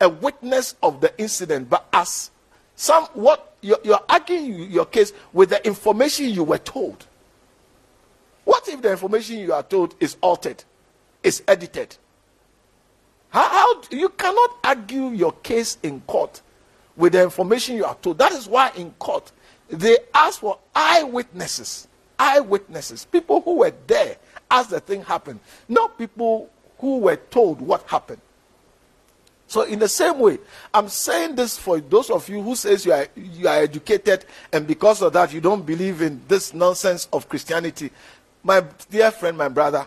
a 0.00 0.08
witness 0.08 0.74
of 0.82 1.00
the 1.00 1.18
incident, 1.18 1.70
but 1.70 1.86
as 1.92 2.30
some 2.76 3.04
what 3.14 3.53
you're, 3.64 3.78
you're 3.82 4.04
arguing 4.08 4.70
your 4.70 4.86
case 4.86 5.12
with 5.32 5.50
the 5.50 5.66
information 5.66 6.26
you 6.26 6.44
were 6.44 6.58
told. 6.58 7.06
What 8.44 8.68
if 8.68 8.82
the 8.82 8.90
information 8.90 9.38
you 9.38 9.52
are 9.54 9.62
told 9.62 9.94
is 10.00 10.16
altered, 10.20 10.62
is 11.22 11.42
edited? 11.48 11.96
How, 13.30 13.48
how 13.48 13.82
you 13.90 14.10
cannot 14.10 14.50
argue 14.62 15.08
your 15.08 15.32
case 15.32 15.78
in 15.82 16.02
court 16.02 16.42
with 16.96 17.14
the 17.14 17.22
information 17.22 17.76
you 17.76 17.84
are 17.84 17.96
told. 17.96 18.18
That 18.18 18.32
is 18.32 18.46
why 18.46 18.70
in 18.76 18.90
court 18.92 19.32
they 19.68 19.96
ask 20.12 20.40
for 20.40 20.58
eyewitnesses. 20.74 21.88
Eyewitnesses, 22.18 23.06
people 23.06 23.40
who 23.40 23.56
were 23.56 23.72
there 23.86 24.16
as 24.50 24.68
the 24.68 24.78
thing 24.78 25.02
happened, 25.02 25.40
not 25.68 25.98
people 25.98 26.48
who 26.78 26.98
were 26.98 27.16
told 27.16 27.60
what 27.60 27.82
happened. 27.88 28.20
So 29.54 29.62
in 29.62 29.78
the 29.78 29.88
same 29.88 30.18
way, 30.18 30.40
I'm 30.74 30.88
saying 30.88 31.36
this 31.36 31.56
for 31.56 31.78
those 31.78 32.10
of 32.10 32.28
you 32.28 32.42
who 32.42 32.56
says 32.56 32.84
you 32.84 32.92
are 32.92 33.06
you 33.14 33.46
are 33.46 33.62
educated 33.62 34.24
and 34.52 34.66
because 34.66 35.00
of 35.00 35.12
that 35.12 35.32
you 35.32 35.40
don't 35.40 35.64
believe 35.64 36.02
in 36.02 36.20
this 36.26 36.52
nonsense 36.52 37.06
of 37.12 37.28
Christianity. 37.28 37.92
My 38.42 38.64
dear 38.90 39.12
friend, 39.12 39.38
my 39.38 39.46
brother, 39.46 39.86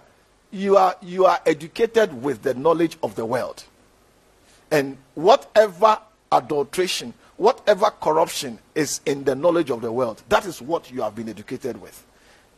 you 0.52 0.78
are 0.78 0.96
you 1.02 1.26
are 1.26 1.42
educated 1.46 2.14
with 2.24 2.44
the 2.44 2.54
knowledge 2.54 2.98
of 3.04 3.16
the 3.16 3.26
world. 3.26 3.66
And 4.72 4.96
whatever 5.16 6.00
adulteration, 6.32 7.14
whatever 7.36 7.90
corruption 7.90 8.60
is 8.74 9.02
in 9.06 9.26
the 9.26 9.36
knowledge 9.36 9.70
of 9.70 9.82
the 9.82 9.92
world, 9.92 10.24
that 10.30 10.46
is 10.46 10.62
what 10.62 10.90
you 10.90 11.02
have 11.02 11.14
been 11.14 11.28
educated 11.28 11.82
with. 11.82 12.06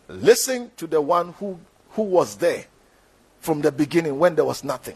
Listen 0.09 0.69
to 0.77 0.85
the 0.85 1.01
one 1.01 1.33
who, 1.39 1.59
who 1.89 2.03
was 2.03 2.35
there 2.35 2.65
from 3.39 3.61
the 3.61 3.71
beginning 3.71 4.19
when 4.19 4.35
there 4.35 4.45
was 4.45 4.63
nothing. 4.63 4.95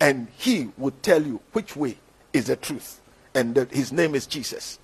And 0.00 0.28
he 0.36 0.70
would 0.76 1.02
tell 1.02 1.22
you 1.22 1.40
which 1.52 1.76
way 1.76 1.96
is 2.32 2.46
the 2.46 2.56
truth. 2.56 3.00
And 3.34 3.54
that 3.54 3.70
his 3.70 3.92
name 3.92 4.14
is 4.14 4.26
Jesus. 4.26 4.78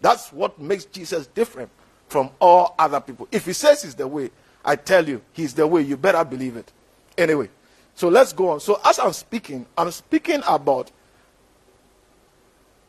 That's 0.00 0.32
what 0.32 0.58
makes 0.60 0.84
Jesus 0.84 1.26
different 1.28 1.70
from 2.08 2.30
all 2.40 2.74
other 2.78 3.00
people. 3.00 3.28
If 3.32 3.46
he 3.46 3.52
says 3.52 3.82
he's 3.82 3.94
the 3.94 4.06
way, 4.06 4.30
I 4.64 4.76
tell 4.76 5.06
you, 5.06 5.22
he's 5.32 5.54
the 5.54 5.66
way. 5.66 5.82
You 5.82 5.96
better 5.96 6.24
believe 6.24 6.56
it. 6.56 6.72
Anyway, 7.16 7.48
so 7.94 8.08
let's 8.08 8.32
go 8.32 8.50
on. 8.50 8.60
So, 8.60 8.80
as 8.84 8.98
I'm 8.98 9.12
speaking, 9.12 9.66
I'm 9.76 9.90
speaking 9.90 10.42
about 10.48 10.90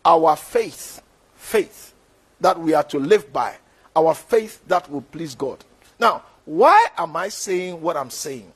our 0.03 0.35
faith, 0.35 1.01
faith 1.35 1.93
that 2.39 2.59
we 2.59 2.73
are 2.73 2.83
to 2.83 2.99
live 2.99 3.31
by, 3.31 3.55
our 3.95 4.13
faith 4.13 4.61
that 4.67 4.89
will 4.91 5.01
please 5.01 5.35
God. 5.35 5.63
Now, 5.99 6.23
why 6.45 6.87
am 6.97 7.15
I 7.15 7.29
saying 7.29 7.81
what 7.81 7.97
I'm 7.97 8.09
saying? 8.09 8.51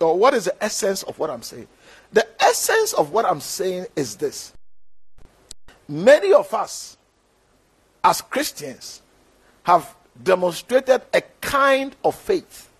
Or 0.00 0.18
what 0.18 0.34
is 0.34 0.44
the 0.44 0.64
essence 0.64 1.02
of 1.04 1.18
what 1.18 1.30
I'm 1.30 1.42
saying? 1.42 1.68
The 2.12 2.26
essence 2.42 2.92
of 2.92 3.12
what 3.12 3.24
I'm 3.24 3.40
saying 3.40 3.86
is 3.96 4.16
this. 4.16 4.52
Many 5.88 6.32
of 6.32 6.52
us, 6.54 6.96
as 8.02 8.20
Christians, 8.20 9.02
have 9.64 9.94
demonstrated 10.22 11.02
a 11.12 11.22
kind 11.40 11.94
of 12.04 12.14
faith, 12.14 12.70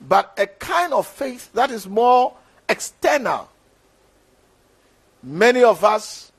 but 0.00 0.32
a 0.38 0.46
kind 0.46 0.92
of 0.92 1.06
faith 1.06 1.52
that 1.52 1.70
is 1.70 1.86
more 1.86 2.34
external. 2.68 3.48
Many 5.22 5.62
of 5.62 5.84
us 5.84 6.32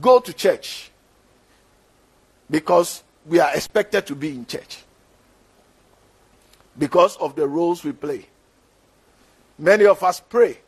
go 0.00 0.18
to 0.18 0.32
church 0.32 0.90
because 2.50 3.02
we 3.26 3.38
are 3.38 3.54
expected 3.54 4.06
to 4.06 4.14
be 4.14 4.30
in 4.30 4.46
church 4.46 4.84
because 6.78 7.16
of 7.16 7.34
the 7.36 7.46
roles 7.46 7.84
we 7.84 7.92
play. 7.92 8.26
Many 9.58 9.86
of 9.86 10.02
us 10.02 10.20
pray 10.20 10.58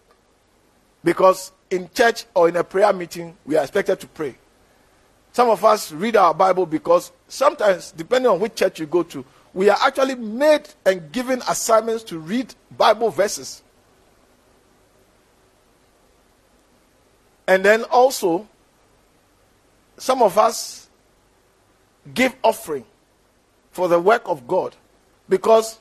because 1.02 1.52
in 1.70 1.90
church 1.94 2.25
or 2.34 2.49
in 2.49 2.56
a 2.56 2.64
prayer 2.64 2.92
meeting 2.92 3.37
we 3.44 3.56
are 3.56 3.62
expected 3.62 4.00
to 4.00 4.06
pray. 4.06 4.37
Some 5.32 5.50
of 5.50 5.64
us 5.64 5.90
read 5.90 6.14
our 6.16 6.32
Bible 6.32 6.64
because 6.64 7.11
sometimes, 7.26 7.90
depending 7.90 8.30
on 8.30 8.38
which 8.38 8.54
church 8.54 8.78
you 8.78 8.87
go 8.87 9.02
to, 9.02 9.25
we 9.52 9.68
are 9.68 9.78
actually 9.82 10.14
made 10.14 10.68
and 10.87 11.11
given 11.11 11.42
assignments 11.49 12.04
to 12.04 12.18
read 12.18 12.54
Bible 12.76 13.11
verses. 13.11 13.62
And 17.49 17.64
then 17.64 17.82
also, 17.84 18.49
some 19.96 20.23
of 20.23 20.38
us 20.38 20.88
give 22.14 22.34
offering 22.42 22.84
for 23.73 23.88
the 23.88 23.99
work 23.99 24.23
of 24.26 24.46
God 24.46 24.76
because 25.28 25.78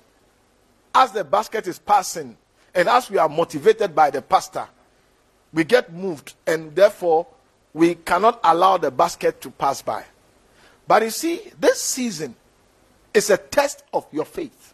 as 0.94 1.12
the 1.12 1.24
basket 1.24 1.68
is 1.68 1.80
passing 1.80 2.38
and 2.76 2.88
as 2.88 3.10
we 3.10 3.18
are 3.18 3.30
motivated 3.30 3.96
by 3.96 4.10
the 4.10 4.22
pastor, 4.22 4.68
we 5.54 5.64
get 5.64 5.94
moved 5.94 6.34
and 6.48 6.76
therefore 6.76 7.28
we 7.74 7.96
cannot 7.96 8.40
allow 8.44 8.78
the 8.78 8.92
basket 8.92 9.42
to 9.42 9.50
pass 9.52 9.82
by. 9.82 10.04
But 10.88 11.04
you 11.04 11.10
see, 11.10 11.42
this 11.60 11.82
season 11.82 12.36
is 13.14 13.30
a 13.30 13.38
test 13.38 13.84
of 13.94 14.06
your 14.12 14.26
faith. 14.26 14.74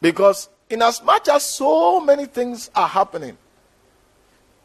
Because 0.00 0.48
in 0.68 0.82
as 0.82 1.02
much 1.02 1.28
as 1.28 1.44
so 1.44 2.00
many 2.00 2.26
things 2.26 2.70
are 2.74 2.88
happening, 2.88 3.36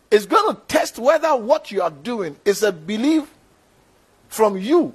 it's 0.09 0.25
going 0.25 0.55
to 0.55 0.61
test 0.67 0.97
whether 0.99 1.35
what 1.35 1.71
you 1.71 1.81
are 1.81 1.91
doing 1.91 2.37
is 2.45 2.63
a 2.63 2.71
belief 2.71 3.29
from 4.29 4.57
you. 4.57 4.93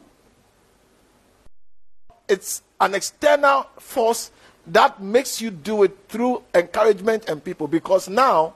It's 2.29 2.63
an 2.81 2.95
external 2.95 3.65
force 3.79 4.31
that 4.67 5.01
makes 5.01 5.41
you 5.41 5.51
do 5.51 5.83
it 5.83 5.97
through 6.09 6.43
encouragement 6.55 7.29
and 7.29 7.43
people 7.43 7.67
because 7.67 8.09
now 8.09 8.55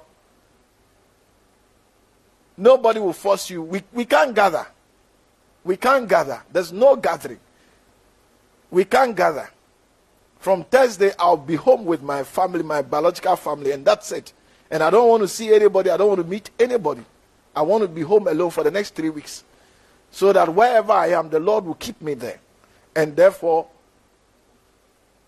nobody 2.56 3.00
will 3.00 3.12
force 3.12 3.50
you. 3.50 3.62
We, 3.62 3.82
we 3.92 4.04
can't 4.04 4.34
gather. 4.34 4.66
We 5.64 5.76
can't 5.76 6.08
gather. 6.08 6.42
There's 6.52 6.72
no 6.72 6.94
gathering. 6.94 7.40
We 8.70 8.84
can't 8.84 9.16
gather. 9.16 9.50
From 10.38 10.64
Thursday, 10.64 11.12
I'll 11.18 11.36
be 11.36 11.56
home 11.56 11.84
with 11.84 12.02
my 12.02 12.22
family, 12.22 12.62
my 12.62 12.82
biological 12.82 13.34
family, 13.36 13.72
and 13.72 13.84
that's 13.84 14.12
it. 14.12 14.32
And 14.70 14.82
I 14.82 14.90
don't 14.90 15.08
want 15.08 15.22
to 15.22 15.28
see 15.28 15.52
anybody. 15.52 15.90
I 15.90 15.96
don't 15.96 16.08
want 16.08 16.20
to 16.20 16.26
meet 16.26 16.50
anybody. 16.58 17.04
I 17.54 17.62
want 17.62 17.82
to 17.82 17.88
be 17.88 18.02
home 18.02 18.28
alone 18.28 18.50
for 18.50 18.62
the 18.62 18.70
next 18.70 18.94
three 18.94 19.10
weeks. 19.10 19.42
So 20.10 20.32
that 20.32 20.54
wherever 20.54 20.92
I 20.92 21.08
am, 21.08 21.30
the 21.30 21.40
Lord 21.40 21.64
will 21.64 21.74
keep 21.74 22.00
me 22.00 22.14
there. 22.14 22.38
And 22.94 23.16
therefore, 23.16 23.66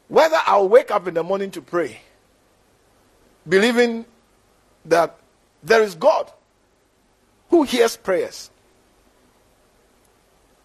whether 0.08 0.36
I'll 0.46 0.68
wake 0.68 0.90
up 0.90 1.06
in 1.06 1.14
the 1.14 1.22
morning 1.22 1.50
to 1.52 1.62
pray, 1.62 2.00
believing 3.48 4.04
that 4.86 5.18
there 5.62 5.82
is 5.82 5.94
God 5.94 6.30
who 7.50 7.62
hears 7.62 7.96
prayers 7.96 8.50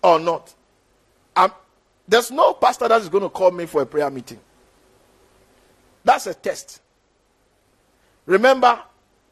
or 0.01 0.19
not, 0.19 0.53
I'm, 1.35 1.51
there's 2.07 2.31
no 2.31 2.53
pastor 2.53 2.87
that 2.87 3.01
is 3.01 3.09
going 3.09 3.23
to 3.23 3.29
call 3.29 3.51
me 3.51 3.65
for 3.65 3.81
a 3.81 3.85
prayer 3.85 4.09
meeting. 4.09 4.39
That's 6.03 6.27
a 6.27 6.33
test. 6.33 6.81
Remember, 8.25 8.79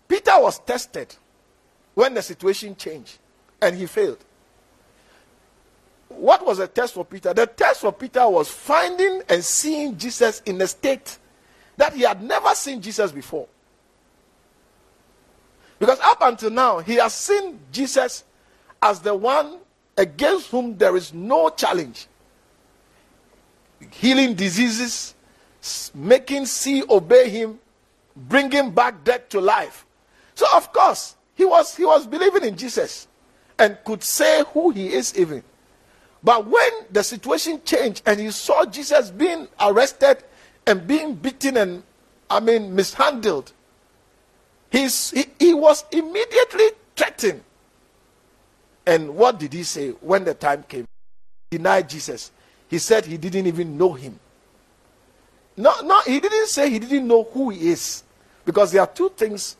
Peter 0.07 0.33
was 0.39 0.59
tested 0.59 1.13
when 1.93 2.13
the 2.13 2.21
situation 2.21 2.75
changed 2.75 3.17
and 3.61 3.77
he 3.77 3.85
failed. 3.85 4.23
What 6.17 6.45
was 6.45 6.57
the 6.57 6.67
test 6.67 6.93
for 6.93 7.05
Peter? 7.05 7.33
The 7.33 7.47
test 7.47 7.81
for 7.81 7.91
Peter 7.91 8.27
was 8.27 8.49
finding 8.49 9.21
and 9.29 9.43
seeing 9.43 9.97
Jesus 9.97 10.41
in 10.45 10.61
a 10.61 10.67
state 10.67 11.17
that 11.77 11.93
he 11.93 12.01
had 12.01 12.21
never 12.21 12.53
seen 12.55 12.81
Jesus 12.81 13.11
before. 13.11 13.47
Because 15.79 15.99
up 16.01 16.19
until 16.21 16.51
now, 16.51 16.79
he 16.79 16.95
has 16.95 17.13
seen 17.13 17.59
Jesus 17.71 18.23
as 18.81 18.99
the 18.99 19.15
one 19.15 19.57
against 19.97 20.51
whom 20.51 20.77
there 20.77 20.95
is 20.95 21.13
no 21.13 21.49
challenge. 21.49 22.07
Healing 23.89 24.35
diseases, 24.35 25.15
making 25.95 26.45
sea 26.45 26.83
obey 26.87 27.29
him, 27.29 27.59
bringing 28.15 28.71
back 28.71 29.03
death 29.03 29.29
to 29.29 29.41
life. 29.41 29.85
So 30.35 30.45
of 30.53 30.71
course, 30.71 31.15
he 31.33 31.45
was 31.45 31.75
he 31.75 31.85
was 31.85 32.05
believing 32.05 32.43
in 32.43 32.55
Jesus 32.55 33.07
and 33.57 33.77
could 33.83 34.03
say 34.03 34.43
who 34.53 34.69
he 34.71 34.93
is 34.93 35.17
even. 35.17 35.43
But 36.23 36.45
when 36.45 36.71
the 36.91 37.03
situation 37.03 37.61
changed 37.65 38.03
and 38.05 38.19
he 38.19 38.31
saw 38.31 38.65
Jesus 38.65 39.09
being 39.09 39.47
arrested 39.59 40.23
and 40.67 40.85
being 40.85 41.15
beaten 41.15 41.57
and 41.57 41.83
I 42.29 42.39
mean 42.39 42.75
mishandled, 42.75 43.51
he's, 44.71 45.11
he, 45.11 45.25
he 45.39 45.53
was 45.53 45.83
immediately 45.91 46.69
threatened. 46.95 47.43
And 48.85 49.15
what 49.15 49.39
did 49.39 49.53
he 49.53 49.63
say 49.63 49.89
when 49.89 50.23
the 50.23 50.33
time 50.33 50.63
came? 50.67 50.87
He 51.49 51.57
denied 51.57 51.89
Jesus. 51.89 52.31
He 52.67 52.77
said 52.77 53.05
he 53.05 53.17
didn't 53.17 53.47
even 53.47 53.77
know 53.77 53.93
him. 53.93 54.19
No, 55.57 55.81
no, 55.81 56.01
he 56.01 56.19
didn't 56.19 56.47
say 56.47 56.69
he 56.69 56.79
didn't 56.79 57.07
know 57.07 57.23
who 57.23 57.49
he 57.49 57.69
is. 57.69 58.03
Because 58.45 58.71
there 58.71 58.81
are 58.81 58.87
two 58.87 59.09
things, 59.09 59.57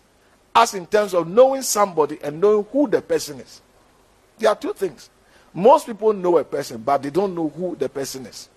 as 0.56 0.74
in 0.74 0.86
terms 0.88 1.13
of 1.13 1.27
knowing 1.27 1.62
somebody 1.62 2.18
and 2.24 2.39
knowing 2.39 2.65
who 2.72 2.88
the 2.88 3.01
person 3.01 3.39
is. 3.39 3.62
there 4.39 4.50
are 4.50 4.56
two 4.56 4.74
things. 4.74 5.10
Most 5.53 5.86
people 5.86 6.13
know 6.13 6.38
a 6.38 6.43
person, 6.43 6.81
but 6.81 7.03
they 7.03 7.10
don't 7.10 7.36
know 7.36 7.50
who 7.50 7.75
the 7.75 7.89
person 7.89 8.25
is. 8.25 8.50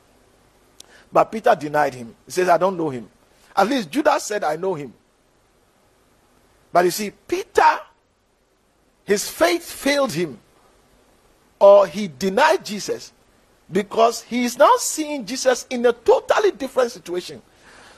But 1.12 1.30
Peter 1.30 1.54
denied 1.54 1.94
him. 1.94 2.14
He 2.26 2.32
says, 2.32 2.48
I 2.48 2.58
don't 2.58 2.76
know 2.76 2.90
him. 2.90 3.08
At 3.56 3.68
least 3.68 3.90
Judas 3.90 4.24
said, 4.24 4.44
I 4.44 4.56
know 4.56 4.74
him. 4.74 4.92
But 6.72 6.84
you 6.84 6.90
see, 6.90 7.10
Peter, 7.10 7.80
his 9.04 9.28
faith 9.28 9.62
failed 9.62 10.12
him, 10.12 10.38
or 11.58 11.86
he 11.86 12.08
denied 12.08 12.64
Jesus 12.64 13.12
because 13.70 14.22
he 14.22 14.44
is 14.44 14.58
now 14.58 14.72
seeing 14.78 15.24
Jesus 15.24 15.66
in 15.70 15.86
a 15.86 15.92
totally 15.92 16.50
different 16.50 16.90
situation. 16.90 17.40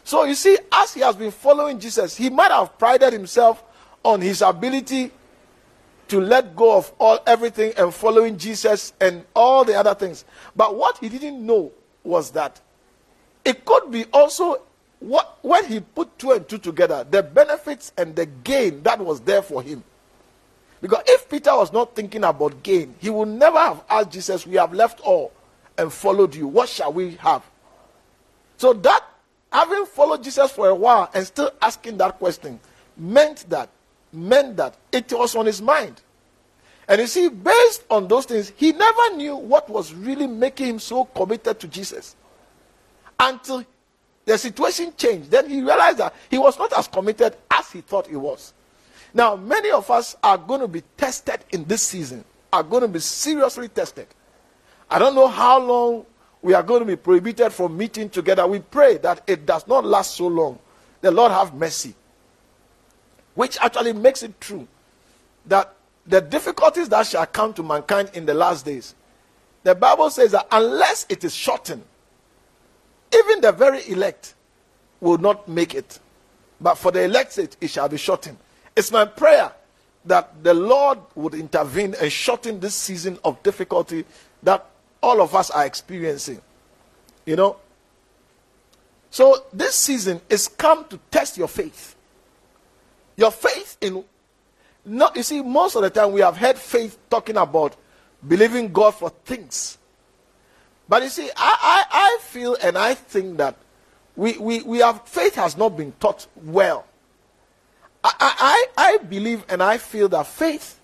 So 0.04 0.24
you 0.24 0.34
see, 0.34 0.56
as 0.70 0.94
he 0.94 1.00
has 1.00 1.16
been 1.16 1.30
following 1.30 1.80
Jesus, 1.80 2.16
he 2.16 2.30
might 2.30 2.50
have 2.50 2.78
prided 2.78 3.12
himself 3.12 3.62
on 4.04 4.20
his 4.20 4.42
ability 4.42 5.10
to 6.08 6.20
let 6.20 6.54
go 6.54 6.76
of 6.76 6.92
all 6.98 7.18
everything 7.26 7.72
and 7.76 7.92
following 7.92 8.38
Jesus 8.38 8.92
and 9.00 9.24
all 9.34 9.64
the 9.64 9.74
other 9.74 9.94
things. 9.94 10.24
But 10.54 10.76
what 10.76 10.98
he 10.98 11.08
didn't 11.08 11.44
know 11.44 11.72
was 12.04 12.30
that 12.32 12.60
it 13.44 13.64
could 13.64 13.90
be 13.90 14.04
also 14.12 14.62
what 15.00 15.38
when 15.42 15.64
he 15.66 15.80
put 15.80 16.18
two 16.18 16.32
and 16.32 16.48
two 16.48 16.58
together, 16.58 17.06
the 17.08 17.22
benefits 17.22 17.92
and 17.96 18.14
the 18.16 18.26
gain 18.26 18.82
that 18.82 18.98
was 18.98 19.20
there 19.20 19.42
for 19.42 19.62
him. 19.62 19.82
Because 20.80 21.02
if 21.06 21.28
Peter 21.28 21.54
was 21.56 21.72
not 21.72 21.94
thinking 21.94 22.24
about 22.24 22.62
gain, 22.62 22.94
he 22.98 23.10
would 23.10 23.28
never 23.28 23.58
have 23.58 23.82
asked 23.88 24.10
Jesus, 24.10 24.46
We 24.46 24.56
have 24.56 24.72
left 24.72 25.00
all 25.00 25.32
and 25.78 25.92
followed 25.92 26.34
you. 26.34 26.46
What 26.46 26.68
shall 26.68 26.92
we 26.92 27.12
have? 27.16 27.42
So 28.56 28.72
that 28.72 29.04
having 29.52 29.86
followed 29.86 30.22
Jesus 30.22 30.50
for 30.50 30.68
a 30.68 30.74
while 30.74 31.10
and 31.14 31.26
still 31.26 31.50
asking 31.60 31.98
that 31.98 32.18
question 32.18 32.60
meant 32.96 33.48
that 33.48 33.68
meant 34.16 34.56
that 34.56 34.76
it 34.90 35.12
was 35.12 35.36
on 35.36 35.46
his 35.46 35.62
mind. 35.62 36.00
And 36.88 37.00
you 37.00 37.06
see, 37.06 37.28
based 37.28 37.84
on 37.90 38.08
those 38.08 38.26
things, 38.26 38.52
he 38.56 38.72
never 38.72 39.16
knew 39.16 39.36
what 39.36 39.68
was 39.68 39.92
really 39.92 40.26
making 40.26 40.66
him 40.66 40.78
so 40.78 41.04
committed 41.04 41.58
to 41.60 41.68
Jesus. 41.68 42.14
Until 43.18 43.64
the 44.24 44.38
situation 44.38 44.92
changed, 44.96 45.30
then 45.30 45.48
he 45.48 45.60
realized 45.60 45.98
that 45.98 46.14
he 46.30 46.38
was 46.38 46.58
not 46.58 46.72
as 46.72 46.86
committed 46.88 47.36
as 47.50 47.70
he 47.70 47.80
thought 47.80 48.06
he 48.06 48.16
was. 48.16 48.52
Now, 49.14 49.36
many 49.36 49.70
of 49.70 49.90
us 49.90 50.16
are 50.22 50.38
going 50.38 50.60
to 50.60 50.68
be 50.68 50.82
tested 50.96 51.40
in 51.50 51.64
this 51.64 51.82
season, 51.82 52.24
are 52.52 52.62
going 52.62 52.82
to 52.82 52.88
be 52.88 53.00
seriously 53.00 53.68
tested. 53.68 54.06
I 54.90 54.98
don't 54.98 55.14
know 55.14 55.28
how 55.28 55.58
long 55.58 56.06
we 56.42 56.54
are 56.54 56.62
going 56.62 56.80
to 56.80 56.86
be 56.86 56.96
prohibited 56.96 57.52
from 57.52 57.76
meeting 57.76 58.08
together. 58.08 58.46
We 58.46 58.60
pray 58.60 58.98
that 58.98 59.22
it 59.26 59.46
does 59.46 59.66
not 59.66 59.84
last 59.84 60.16
so 60.16 60.28
long. 60.28 60.58
The 61.00 61.10
Lord 61.10 61.32
have 61.32 61.54
mercy. 61.54 61.94
Which 63.36 63.56
actually 63.60 63.92
makes 63.92 64.24
it 64.24 64.40
true 64.40 64.66
that 65.46 65.72
the 66.06 66.20
difficulties 66.20 66.88
that 66.88 67.06
shall 67.06 67.26
come 67.26 67.54
to 67.54 67.62
mankind 67.62 68.10
in 68.14 68.26
the 68.26 68.34
last 68.34 68.64
days, 68.64 68.94
the 69.62 69.74
Bible 69.74 70.10
says 70.10 70.32
that 70.32 70.46
unless 70.50 71.06
it 71.08 71.22
is 71.22 71.34
shortened, 71.34 71.84
even 73.14 73.40
the 73.40 73.52
very 73.52 73.88
elect 73.88 74.34
will 75.00 75.18
not 75.18 75.48
make 75.48 75.74
it. 75.74 75.98
But 76.60 76.76
for 76.76 76.90
the 76.90 77.02
elect, 77.02 77.38
it, 77.38 77.56
shall 77.68 77.88
be 77.88 77.98
shortened. 77.98 78.38
It's 78.74 78.90
my 78.90 79.04
prayer 79.04 79.52
that 80.06 80.42
the 80.42 80.54
Lord 80.54 80.98
would 81.14 81.34
intervene 81.34 81.94
and 82.00 82.10
shorten 82.10 82.60
this 82.60 82.74
season 82.74 83.18
of 83.24 83.42
difficulty 83.42 84.04
that 84.42 84.64
all 85.02 85.20
of 85.20 85.34
us 85.34 85.50
are 85.50 85.66
experiencing. 85.66 86.40
You 87.26 87.36
know? 87.36 87.56
So 89.10 89.44
this 89.52 89.74
season 89.74 90.20
is 90.30 90.48
come 90.48 90.86
to 90.86 90.98
test 91.10 91.36
your 91.36 91.48
faith. 91.48 91.95
Your 93.16 93.30
faith 93.30 93.76
in 93.80 94.04
not 94.86 95.16
you 95.16 95.24
see, 95.24 95.42
most 95.42 95.74
of 95.74 95.82
the 95.82 95.90
time 95.90 96.12
we 96.12 96.20
have 96.20 96.36
heard 96.36 96.56
faith 96.56 96.96
talking 97.10 97.36
about 97.36 97.74
believing 98.26 98.72
God 98.72 98.92
for 98.92 99.10
things. 99.10 99.78
But 100.88 101.02
you 101.02 101.08
see, 101.08 101.28
I, 101.36 101.56
I, 101.60 101.84
I 101.90 102.18
feel 102.22 102.56
and 102.62 102.78
I 102.78 102.94
think 102.94 103.38
that 103.38 103.56
we, 104.14 104.38
we, 104.38 104.62
we 104.62 104.78
have 104.78 105.02
faith 105.06 105.34
has 105.34 105.56
not 105.56 105.76
been 105.76 105.92
taught 105.98 106.28
well. 106.36 106.86
I, 108.04 108.12
I, 108.20 108.66
I 108.76 108.98
believe 108.98 109.44
and 109.48 109.60
I 109.60 109.78
feel 109.78 110.08
that 110.10 110.28
faith, 110.28 110.78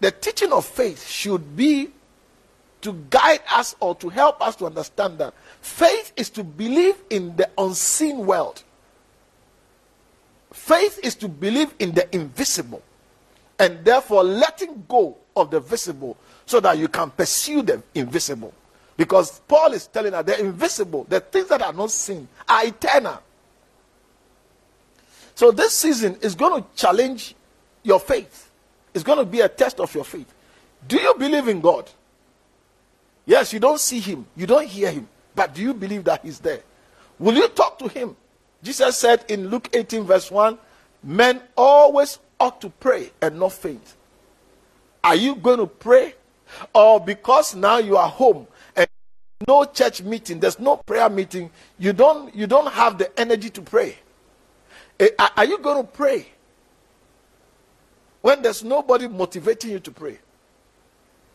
the 0.00 0.10
teaching 0.10 0.52
of 0.52 0.66
faith 0.66 1.06
should 1.06 1.56
be 1.56 1.90
to 2.80 2.92
guide 3.08 3.42
us 3.52 3.76
or 3.78 3.94
to 3.96 4.08
help 4.08 4.42
us 4.42 4.56
to 4.56 4.66
understand 4.66 5.18
that 5.18 5.32
faith 5.60 6.12
is 6.16 6.28
to 6.30 6.42
believe 6.42 6.96
in 7.08 7.36
the 7.36 7.48
unseen 7.56 8.26
world. 8.26 8.64
Faith 10.52 10.98
is 11.02 11.14
to 11.16 11.28
believe 11.28 11.74
in 11.78 11.92
the 11.92 12.12
invisible 12.14 12.82
and 13.58 13.84
therefore 13.84 14.24
letting 14.24 14.84
go 14.88 15.16
of 15.36 15.50
the 15.50 15.60
visible 15.60 16.16
so 16.46 16.60
that 16.60 16.78
you 16.78 16.88
can 16.88 17.10
pursue 17.10 17.62
the 17.62 17.82
invisible. 17.94 18.52
Because 18.96 19.40
Paul 19.40 19.72
is 19.72 19.86
telling 19.86 20.12
us 20.12 20.24
the 20.26 20.40
invisible, 20.40 21.06
the 21.08 21.20
things 21.20 21.48
that 21.48 21.62
are 21.62 21.72
not 21.72 21.90
seen, 21.90 22.28
are 22.48 22.66
eternal. 22.66 23.22
So 25.34 25.50
this 25.50 25.76
season 25.76 26.18
is 26.20 26.34
going 26.34 26.62
to 26.62 26.68
challenge 26.74 27.34
your 27.82 28.00
faith. 28.00 28.50
It's 28.92 29.04
going 29.04 29.18
to 29.18 29.24
be 29.24 29.40
a 29.40 29.48
test 29.48 29.80
of 29.80 29.94
your 29.94 30.04
faith. 30.04 30.32
Do 30.86 30.96
you 30.96 31.14
believe 31.14 31.48
in 31.48 31.60
God? 31.60 31.88
Yes, 33.24 33.52
you 33.52 33.60
don't 33.60 33.78
see 33.78 34.00
him, 34.00 34.26
you 34.36 34.46
don't 34.46 34.66
hear 34.66 34.90
him, 34.90 35.08
but 35.34 35.54
do 35.54 35.62
you 35.62 35.72
believe 35.72 36.04
that 36.04 36.22
he's 36.24 36.40
there? 36.40 36.60
Will 37.18 37.34
you 37.34 37.48
talk 37.48 37.78
to 37.78 37.88
him? 37.88 38.16
Jesus 38.62 38.98
said 38.98 39.24
in 39.28 39.48
Luke 39.48 39.68
18, 39.72 40.04
verse 40.04 40.30
1 40.30 40.58
men 41.02 41.40
always 41.56 42.18
ought 42.38 42.60
to 42.60 42.68
pray 42.68 43.10
and 43.22 43.38
not 43.38 43.52
faint. 43.52 43.94
Are 45.02 45.14
you 45.14 45.36
going 45.36 45.58
to 45.58 45.66
pray? 45.66 46.14
Or 46.74 47.00
because 47.00 47.54
now 47.54 47.78
you 47.78 47.96
are 47.96 48.08
home 48.08 48.46
and 48.76 48.86
no 49.46 49.64
church 49.64 50.02
meeting, 50.02 50.40
there's 50.40 50.58
no 50.58 50.76
prayer 50.76 51.08
meeting, 51.08 51.50
you 51.78 51.92
don't 51.92 52.34
you 52.34 52.46
don't 52.46 52.70
have 52.72 52.98
the 52.98 53.18
energy 53.18 53.50
to 53.50 53.62
pray. 53.62 53.96
Eh, 54.98 55.08
are 55.36 55.44
you 55.44 55.58
going 55.58 55.84
to 55.84 55.90
pray? 55.90 56.26
When 58.20 58.42
there's 58.42 58.62
nobody 58.62 59.08
motivating 59.08 59.70
you 59.70 59.80
to 59.80 59.90
pray. 59.90 60.18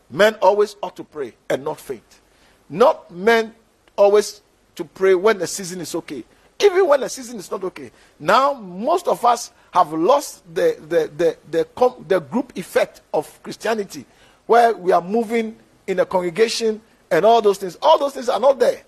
Men 0.08 0.34
always 0.36 0.76
ought 0.82 0.94
to 0.96 1.04
pray 1.04 1.34
and 1.50 1.64
not 1.64 1.80
faint. 1.80 2.20
Not 2.68 3.10
men 3.10 3.54
always 3.96 4.42
to 4.76 4.84
pray 4.84 5.14
when 5.14 5.38
the 5.38 5.46
season 5.48 5.80
is 5.80 5.94
okay. 5.96 6.22
Even 6.58 6.88
when 6.88 7.00
the 7.00 7.08
season 7.08 7.38
is 7.38 7.50
not 7.50 7.62
okay. 7.64 7.90
Now, 8.18 8.54
most 8.54 9.08
of 9.08 9.24
us 9.24 9.52
have 9.72 9.92
lost 9.92 10.42
the, 10.54 10.76
the, 10.80 11.10
the, 11.16 11.36
the, 11.50 11.94
the 12.08 12.20
group 12.20 12.56
effect 12.56 13.02
of 13.12 13.42
Christianity, 13.42 14.06
where 14.46 14.74
we 14.74 14.92
are 14.92 15.02
moving 15.02 15.56
in 15.86 16.00
a 16.00 16.06
congregation 16.06 16.80
and 17.10 17.24
all 17.24 17.42
those 17.42 17.58
things. 17.58 17.76
All 17.82 17.98
those 17.98 18.14
things 18.14 18.28
are 18.28 18.40
not 18.40 18.58
there. 18.58 18.82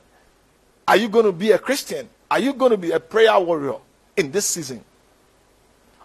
Are 0.86 0.96
you 0.96 1.08
going 1.08 1.26
to 1.26 1.32
be 1.32 1.50
a 1.50 1.58
Christian? 1.58 2.08
Are 2.30 2.38
you 2.38 2.54
going 2.54 2.70
to 2.70 2.78
be 2.78 2.90
a 2.92 3.00
prayer 3.00 3.38
warrior 3.38 3.76
in 4.16 4.30
this 4.30 4.46
season? 4.46 4.82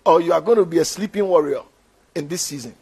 Or 0.05 0.19
you 0.19 0.33
are 0.33 0.41
going 0.41 0.57
to 0.57 0.65
be 0.65 0.79
a 0.79 0.85
sleeping 0.85 1.25
warrior 1.25 1.61
in 2.13 2.27
this 2.27 2.41
season? 2.41 2.75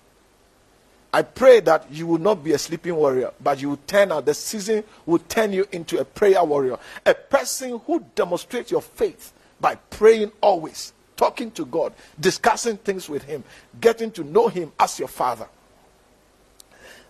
I 1.13 1.23
pray 1.23 1.59
that 1.61 1.91
you 1.91 2.07
will 2.07 2.19
not 2.19 2.43
be 2.43 2.53
a 2.53 2.57
sleeping 2.57 2.95
warrior, 2.95 3.31
but 3.41 3.61
you 3.61 3.69
will 3.69 3.79
turn 3.85 4.11
out. 4.11 4.25
The 4.25 4.33
season 4.33 4.83
will 5.05 5.19
turn 5.19 5.51
you 5.51 5.67
into 5.71 5.99
a 5.99 6.05
prayer 6.05 6.43
warrior, 6.43 6.77
a 7.05 7.13
person 7.13 7.81
who 7.85 8.05
demonstrates 8.15 8.71
your 8.71 8.81
faith 8.81 9.33
by 9.59 9.75
praying 9.75 10.31
always, 10.39 10.93
talking 11.17 11.51
to 11.51 11.65
God, 11.65 11.93
discussing 12.19 12.77
things 12.77 13.09
with 13.09 13.23
Him, 13.23 13.43
getting 13.81 14.09
to 14.11 14.23
know 14.23 14.47
Him 14.47 14.71
as 14.79 14.99
your 14.99 15.09
Father. 15.09 15.47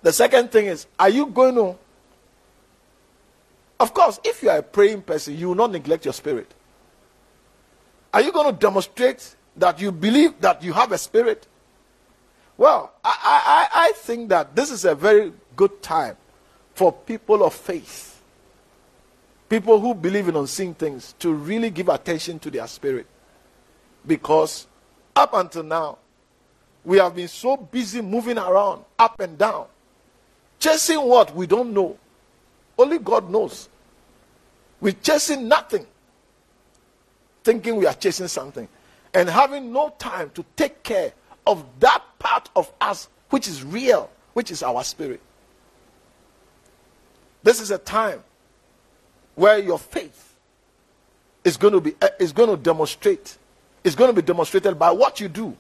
The 0.01 0.11
second 0.11 0.51
thing 0.51 0.65
is, 0.65 0.87
are 0.99 1.09
you 1.09 1.27
going 1.27 1.55
to? 1.55 1.75
Of 3.79 3.93
course, 3.93 4.19
if 4.23 4.41
you 4.41 4.49
are 4.49 4.57
a 4.57 4.63
praying 4.63 5.03
person, 5.03 5.37
you 5.37 5.49
will 5.49 5.55
not 5.55 5.71
neglect 5.71 6.05
your 6.05 6.13
spirit. 6.13 6.51
Are 8.13 8.21
you 8.21 8.31
going 8.31 8.53
to 8.53 8.59
demonstrate 8.59 9.35
that 9.57 9.79
you 9.79 9.91
believe 9.91 10.39
that 10.41 10.63
you 10.63 10.73
have 10.73 10.91
a 10.91 10.97
spirit? 10.97 11.47
Well, 12.62 12.93
I, 13.04 13.17
I, 13.74 13.88
I 13.88 13.91
think 13.93 14.30
that 14.30 14.56
this 14.56 14.69
is 14.69 14.86
a 14.86 14.93
very 14.93 15.34
good 15.56 15.82
time 15.82 16.15
for 16.76 16.93
people 16.93 17.43
of 17.43 17.56
faith, 17.56 18.21
people 19.50 19.80
who 19.80 19.95
believe 19.95 20.28
in 20.28 20.36
unseen 20.36 20.76
things, 20.76 21.15
to 21.17 21.34
really 21.34 21.71
give 21.71 21.89
attention 21.89 22.38
to 22.38 22.52
their 22.52 22.67
spirit. 22.67 23.08
Because 24.06 24.67
up 25.15 25.34
until 25.34 25.63
now, 25.63 25.97
we 26.86 27.00
have 27.00 27.15
been 27.15 27.30
so 27.30 27.58
busy 27.58 28.00
moving 28.00 28.38
around, 28.38 28.86
up 29.00 29.19
and 29.19 29.39
down, 29.39 29.65
chasing 30.60 31.02
what 31.02 31.36
we 31.36 31.47
don't 31.47 31.74
know. 31.74 31.97
Only 32.78 33.00
God 33.00 33.28
knows. 33.28 33.69
We're 34.80 34.93
chasing 35.02 35.47
nothing, 35.47 35.88
thinking 37.43 37.76
we 37.78 37.88
are 37.88 37.95
chasing 37.95 38.28
something, 38.28 38.67
and 39.15 39.28
having 39.28 39.74
no 39.74 39.95
time 39.97 40.30
to 40.36 40.45
take 40.56 40.84
care 40.84 41.13
of 41.45 41.65
that 41.80 42.04
part 42.19 42.49
of 42.56 42.71
us 42.82 43.10
which 43.30 43.47
is 43.47 43.63
real, 43.63 44.10
which 44.34 44.51
is 44.51 44.63
our 44.63 44.84
spirit. 44.84 45.21
This 47.43 47.60
is 47.60 47.71
a 47.71 47.77
time 47.77 48.23
where 49.36 49.58
your 49.58 49.80
faith 49.80 50.36
is 51.43 51.58
going 51.58 51.73
to 51.73 51.82
be 51.82 51.95
uh, 52.01 52.10
is 52.19 52.32
going 52.32 52.49
to 52.49 52.58
demonstrate 52.58 53.38
is 53.84 53.95
going 53.95 54.13
to 54.13 54.21
be 54.21 54.25
demonstrated 54.25 54.77
by 54.77 54.91
what 54.91 55.19
you 55.19 55.27
do 55.27 55.58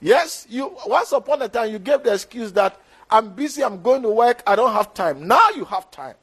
Yes, 0.00 0.46
you 0.48 0.74
once 0.86 1.12
upon 1.12 1.42
a 1.42 1.48
time 1.48 1.70
you 1.70 1.78
gave 1.78 2.02
the 2.02 2.14
excuse 2.14 2.52
that 2.52 2.80
I'm 3.10 3.34
busy, 3.34 3.62
I'm 3.62 3.82
going 3.82 4.02
to 4.02 4.08
work, 4.08 4.42
I 4.46 4.56
don't 4.56 4.72
have 4.72 4.94
time. 4.94 5.26
Now 5.26 5.50
you 5.50 5.64
have 5.66 5.90
time. 5.90 6.14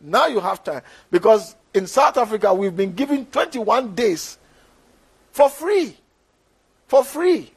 Now 0.00 0.26
you 0.26 0.40
have 0.40 0.62
time. 0.62 0.82
Because 1.10 1.56
in 1.72 1.86
South 1.86 2.16
Africa, 2.18 2.52
we've 2.52 2.76
been 2.76 2.92
given 2.92 3.26
21 3.26 3.94
days 3.94 4.36
for 5.32 5.48
free. 5.48 5.96
For 6.88 7.02
free. 7.02 7.52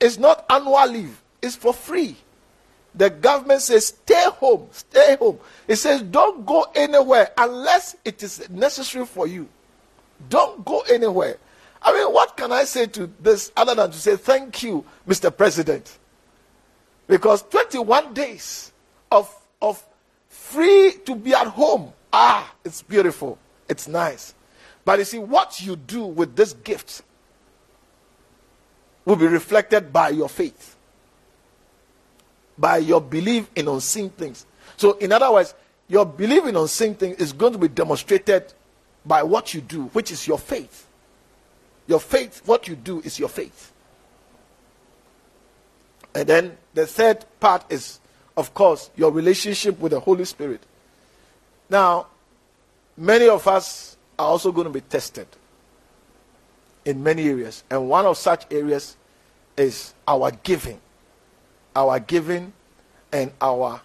It's 0.00 0.18
not 0.18 0.44
annual 0.48 0.86
leave, 0.88 1.22
it's 1.42 1.56
for 1.56 1.72
free. 1.72 2.16
The 2.94 3.10
government 3.10 3.62
says, 3.62 3.88
stay 3.88 4.24
home, 4.34 4.68
stay 4.72 5.16
home. 5.16 5.38
It 5.68 5.76
says, 5.76 6.02
don't 6.02 6.44
go 6.44 6.66
anywhere 6.74 7.30
unless 7.36 7.94
it 8.04 8.22
is 8.22 8.48
necessary 8.50 9.06
for 9.06 9.26
you. 9.26 9.48
Don't 10.28 10.64
go 10.64 10.80
anywhere. 10.80 11.36
I 11.80 11.92
mean, 11.92 12.12
what 12.12 12.36
can 12.36 12.50
I 12.50 12.64
say 12.64 12.86
to 12.86 13.08
this 13.20 13.52
other 13.56 13.74
than 13.74 13.90
to 13.92 13.96
say 13.96 14.16
thank 14.16 14.62
you, 14.62 14.84
Mr. 15.06 15.34
President? 15.34 15.98
Because 17.06 17.42
21 17.42 18.14
days 18.14 18.72
of, 19.12 19.32
of 19.62 19.84
free 20.28 20.94
to 21.04 21.14
be 21.14 21.34
at 21.34 21.46
home, 21.46 21.92
ah, 22.12 22.52
it's 22.64 22.82
beautiful. 22.82 23.38
It's 23.68 23.86
nice. 23.86 24.34
But 24.84 24.98
you 24.98 25.04
see, 25.04 25.18
what 25.18 25.60
you 25.62 25.76
do 25.76 26.04
with 26.04 26.34
this 26.34 26.52
gift 26.52 27.02
will 29.08 29.16
be 29.16 29.26
reflected 29.26 29.90
by 29.90 30.10
your 30.10 30.28
faith, 30.28 30.76
by 32.58 32.76
your 32.76 33.00
belief 33.00 33.48
in 33.56 33.66
unseen 33.66 34.10
things. 34.10 34.44
So, 34.76 34.98
in 34.98 35.12
other 35.12 35.32
words, 35.32 35.54
your 35.88 36.04
belief 36.04 36.44
in 36.44 36.54
unseen 36.54 36.94
things 36.94 37.16
is 37.16 37.32
going 37.32 37.54
to 37.54 37.58
be 37.58 37.68
demonstrated 37.68 38.52
by 39.06 39.22
what 39.22 39.54
you 39.54 39.62
do, 39.62 39.84
which 39.94 40.12
is 40.12 40.26
your 40.28 40.38
faith. 40.38 40.86
Your 41.86 42.00
faith, 42.00 42.42
what 42.44 42.68
you 42.68 42.76
do 42.76 43.00
is 43.00 43.18
your 43.18 43.30
faith. 43.30 43.72
And 46.14 46.28
then 46.28 46.58
the 46.74 46.86
third 46.86 47.24
part 47.40 47.64
is, 47.72 48.00
of 48.36 48.52
course, 48.52 48.90
your 48.94 49.10
relationship 49.10 49.80
with 49.80 49.92
the 49.92 50.00
Holy 50.00 50.26
Spirit. 50.26 50.60
Now, 51.70 52.08
many 52.94 53.26
of 53.26 53.48
us 53.48 53.96
are 54.18 54.26
also 54.26 54.52
going 54.52 54.66
to 54.66 54.72
be 54.72 54.82
tested 54.82 55.28
in 56.84 57.02
many 57.02 57.26
areas. 57.26 57.64
And 57.70 57.88
one 57.88 58.04
of 58.04 58.18
such 58.18 58.44
areas 58.52 58.97
is 59.58 59.94
our 60.06 60.30
giving. 60.30 60.80
Our 61.74 62.00
giving 62.00 62.52
and 63.12 63.32
our 63.40 63.80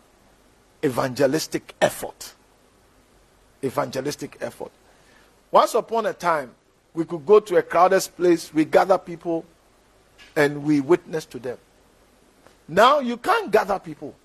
evangelistic 0.83 1.73
effort. 1.81 2.33
Evangelistic 3.63 4.37
effort. 4.41 4.71
Once 5.51 5.73
upon 5.73 6.05
a 6.05 6.13
time, 6.13 6.51
we 6.93 7.05
could 7.05 7.25
go 7.25 7.39
to 7.39 7.57
a 7.57 7.61
crowded 7.61 8.07
place, 8.15 8.53
we 8.53 8.65
gather 8.65 8.97
people, 8.97 9.45
and 10.35 10.63
we 10.63 10.81
witness 10.81 11.25
to 11.25 11.39
them. 11.39 11.57
Now 12.67 12.99
you 12.99 13.17
can't 13.17 13.51
gather 13.51 13.79
people. 13.79 14.15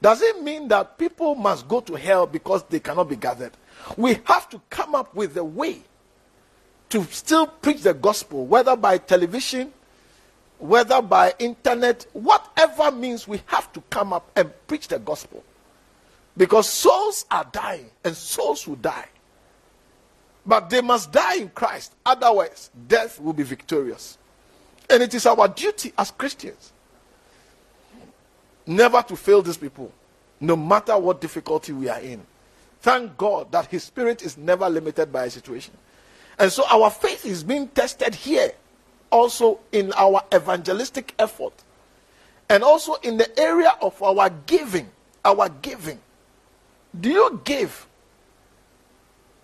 Does 0.00 0.20
it 0.20 0.42
mean 0.42 0.66
that 0.68 0.98
people 0.98 1.34
must 1.34 1.68
go 1.68 1.80
to 1.80 1.94
hell 1.94 2.26
because 2.26 2.64
they 2.64 2.80
cannot 2.80 3.08
be 3.08 3.16
gathered? 3.16 3.52
We 3.96 4.18
have 4.24 4.48
to 4.50 4.60
come 4.68 4.94
up 4.94 5.14
with 5.14 5.36
a 5.36 5.44
way 5.44 5.82
to 6.88 7.04
still 7.04 7.46
preach 7.46 7.82
the 7.82 7.94
gospel, 7.94 8.44
whether 8.44 8.76
by 8.76 8.98
television, 8.98 9.72
whether 10.62 11.02
by 11.02 11.34
internet, 11.40 12.06
whatever 12.12 12.92
means 12.92 13.26
we 13.26 13.42
have 13.46 13.72
to 13.72 13.80
come 13.90 14.12
up 14.12 14.30
and 14.36 14.48
preach 14.68 14.86
the 14.86 15.00
gospel. 15.00 15.42
Because 16.36 16.68
souls 16.68 17.26
are 17.32 17.44
dying 17.50 17.90
and 18.04 18.16
souls 18.16 18.68
will 18.68 18.76
die. 18.76 19.08
But 20.46 20.70
they 20.70 20.80
must 20.80 21.10
die 21.10 21.38
in 21.38 21.48
Christ. 21.48 21.94
Otherwise, 22.06 22.70
death 22.86 23.20
will 23.20 23.32
be 23.32 23.42
victorious. 23.42 24.18
And 24.88 25.02
it 25.02 25.12
is 25.14 25.26
our 25.26 25.48
duty 25.48 25.92
as 25.98 26.12
Christians 26.12 26.72
never 28.64 29.02
to 29.02 29.16
fail 29.16 29.42
these 29.42 29.56
people, 29.56 29.92
no 30.40 30.54
matter 30.54 30.96
what 30.96 31.20
difficulty 31.20 31.72
we 31.72 31.88
are 31.88 32.00
in. 32.00 32.22
Thank 32.82 33.16
God 33.16 33.50
that 33.50 33.66
His 33.66 33.82
Spirit 33.82 34.22
is 34.22 34.38
never 34.38 34.70
limited 34.70 35.12
by 35.12 35.24
a 35.24 35.30
situation. 35.30 35.74
And 36.38 36.52
so 36.52 36.64
our 36.70 36.88
faith 36.88 37.26
is 37.26 37.42
being 37.42 37.66
tested 37.66 38.14
here, 38.14 38.52
also 39.12 39.60
in 39.70 39.92
our 39.92 40.22
evangelistic 40.34 41.14
effort, 41.18 41.52
and 42.48 42.64
also 42.64 42.94
in 42.94 43.18
the 43.18 43.38
area 43.38 43.72
of 43.80 44.02
our 44.02 44.30
giving. 44.46 44.90
Our 45.24 45.48
giving. 45.48 46.00
Do 46.98 47.08
you 47.08 47.40
give 47.44 47.86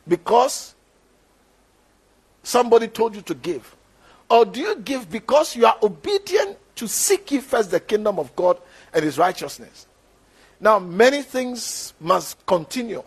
because 0.09 0.75
somebody 2.43 2.89
told 2.89 3.15
you 3.15 3.23
to 3.23 3.35
give? 3.35 3.77
Or 4.29 4.45
do 4.45 4.61
you 4.61 4.77
give 4.77 5.09
because 5.11 5.55
you 5.55 5.65
are 5.67 5.77
obedient 5.83 6.59
to 6.77 6.89
seek 6.89 7.31
ye 7.31 7.41
first 7.41 7.71
the 7.71 7.81
kingdom 7.81 8.19
of 8.19 8.35
God 8.35 8.59
and 8.93 9.05
his 9.05 9.17
righteousness? 9.17 9.87
Now, 10.61 10.79
many 10.79 11.23
things 11.23 11.95
must 12.01 12.45
continue. 12.45 13.03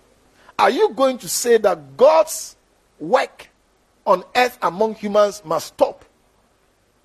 Are 0.58 0.70
you 0.70 0.90
going 0.94 1.18
to 1.20 1.28
say 1.28 1.58
that 1.58 1.98
God's 1.98 2.56
work 3.00 3.50
on 4.06 4.24
earth 4.36 4.58
among 4.62 4.96
humans 4.96 5.44
must 5.44 5.68
stop 5.68 6.06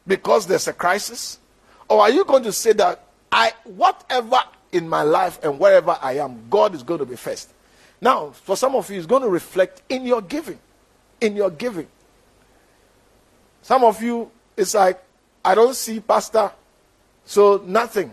because 0.07 0.47
there's 0.47 0.69
a 0.69 0.73
crisis? 0.73 1.39
Or 1.89 2.01
are 2.01 2.11
you 2.11 2.25
going 2.25 2.43
to 2.45 2.53
say 2.53 2.73
that 2.75 3.05
I 3.31 3.53
whatever 3.65 4.39
in 4.73 4.89
my 4.89 5.03
life 5.03 5.39
and 5.43 5.59
wherever 5.59 5.97
I 6.01 6.19
am, 6.19 6.49
God 6.51 6.75
is 6.75 6.83
going 6.83 7.01
to 7.01 7.07
be 7.07 7.17
first? 7.17 7.53
Now, 8.01 8.31
for 8.31 8.57
some 8.57 8.75
of 8.75 8.91
you, 8.91 8.99
it's 8.99 9.07
going 9.07 9.23
to 9.23 9.29
reflect 9.29 9.83
in 9.89 10.07
your 10.07 10.23
giving. 10.23 10.59
In 11.21 11.37
your 11.37 11.51
giving. 11.51 11.89
Some 13.63 13.85
of 13.85 14.03
you, 14.03 14.31
it's 14.57 14.75
like, 14.75 15.03
I 15.45 15.55
don't 15.55 15.75
see 15.75 16.01
pastor, 16.01 16.53
so 17.25 17.63
nothing. 17.67 18.13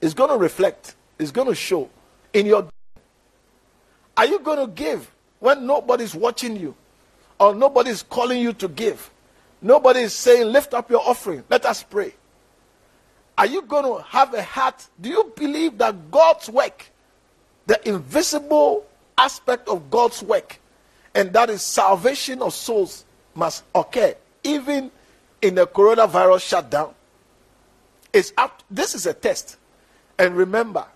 It's 0.00 0.14
going 0.14 0.30
to 0.30 0.36
reflect, 0.36 0.96
it's 1.18 1.30
going 1.30 1.48
to 1.48 1.54
show 1.54 1.88
in 2.32 2.46
your. 2.46 2.68
Are 4.16 4.26
you 4.26 4.40
going 4.40 4.58
to 4.58 4.66
give 4.72 5.10
when 5.38 5.66
nobody's 5.66 6.14
watching 6.14 6.56
you 6.56 6.74
or 7.38 7.54
nobody's 7.54 8.02
calling 8.02 8.40
you 8.40 8.52
to 8.54 8.68
give? 8.68 9.10
Nobody 9.62 10.00
is 10.00 10.12
saying, 10.12 10.48
Lift 10.52 10.74
up 10.74 10.90
your 10.90 11.00
offering, 11.00 11.44
let 11.48 11.64
us 11.64 11.82
pray. 11.82 12.14
Are 13.38 13.46
you 13.46 13.62
going 13.62 13.84
to 13.84 14.02
have 14.02 14.34
a 14.34 14.42
heart? 14.42 14.86
Do 15.00 15.08
you 15.08 15.32
believe 15.34 15.78
that 15.78 16.10
God's 16.10 16.50
work, 16.50 16.86
the 17.66 17.88
invisible 17.88 18.84
aspect 19.16 19.68
of 19.68 19.90
God's 19.90 20.22
work, 20.22 20.60
and 21.14 21.32
that 21.32 21.48
is 21.48 21.62
salvation 21.62 22.42
of 22.42 22.52
souls, 22.52 23.04
must 23.34 23.64
occur 23.74 24.14
even 24.44 24.90
in 25.40 25.54
the 25.54 25.66
coronavirus 25.66 26.40
shutdown. 26.48 26.94
It's 28.12 28.32
up, 28.36 28.62
this 28.70 28.94
is 28.94 29.06
a 29.06 29.14
test. 29.14 29.56
And 30.18 30.36
remember 30.36 30.86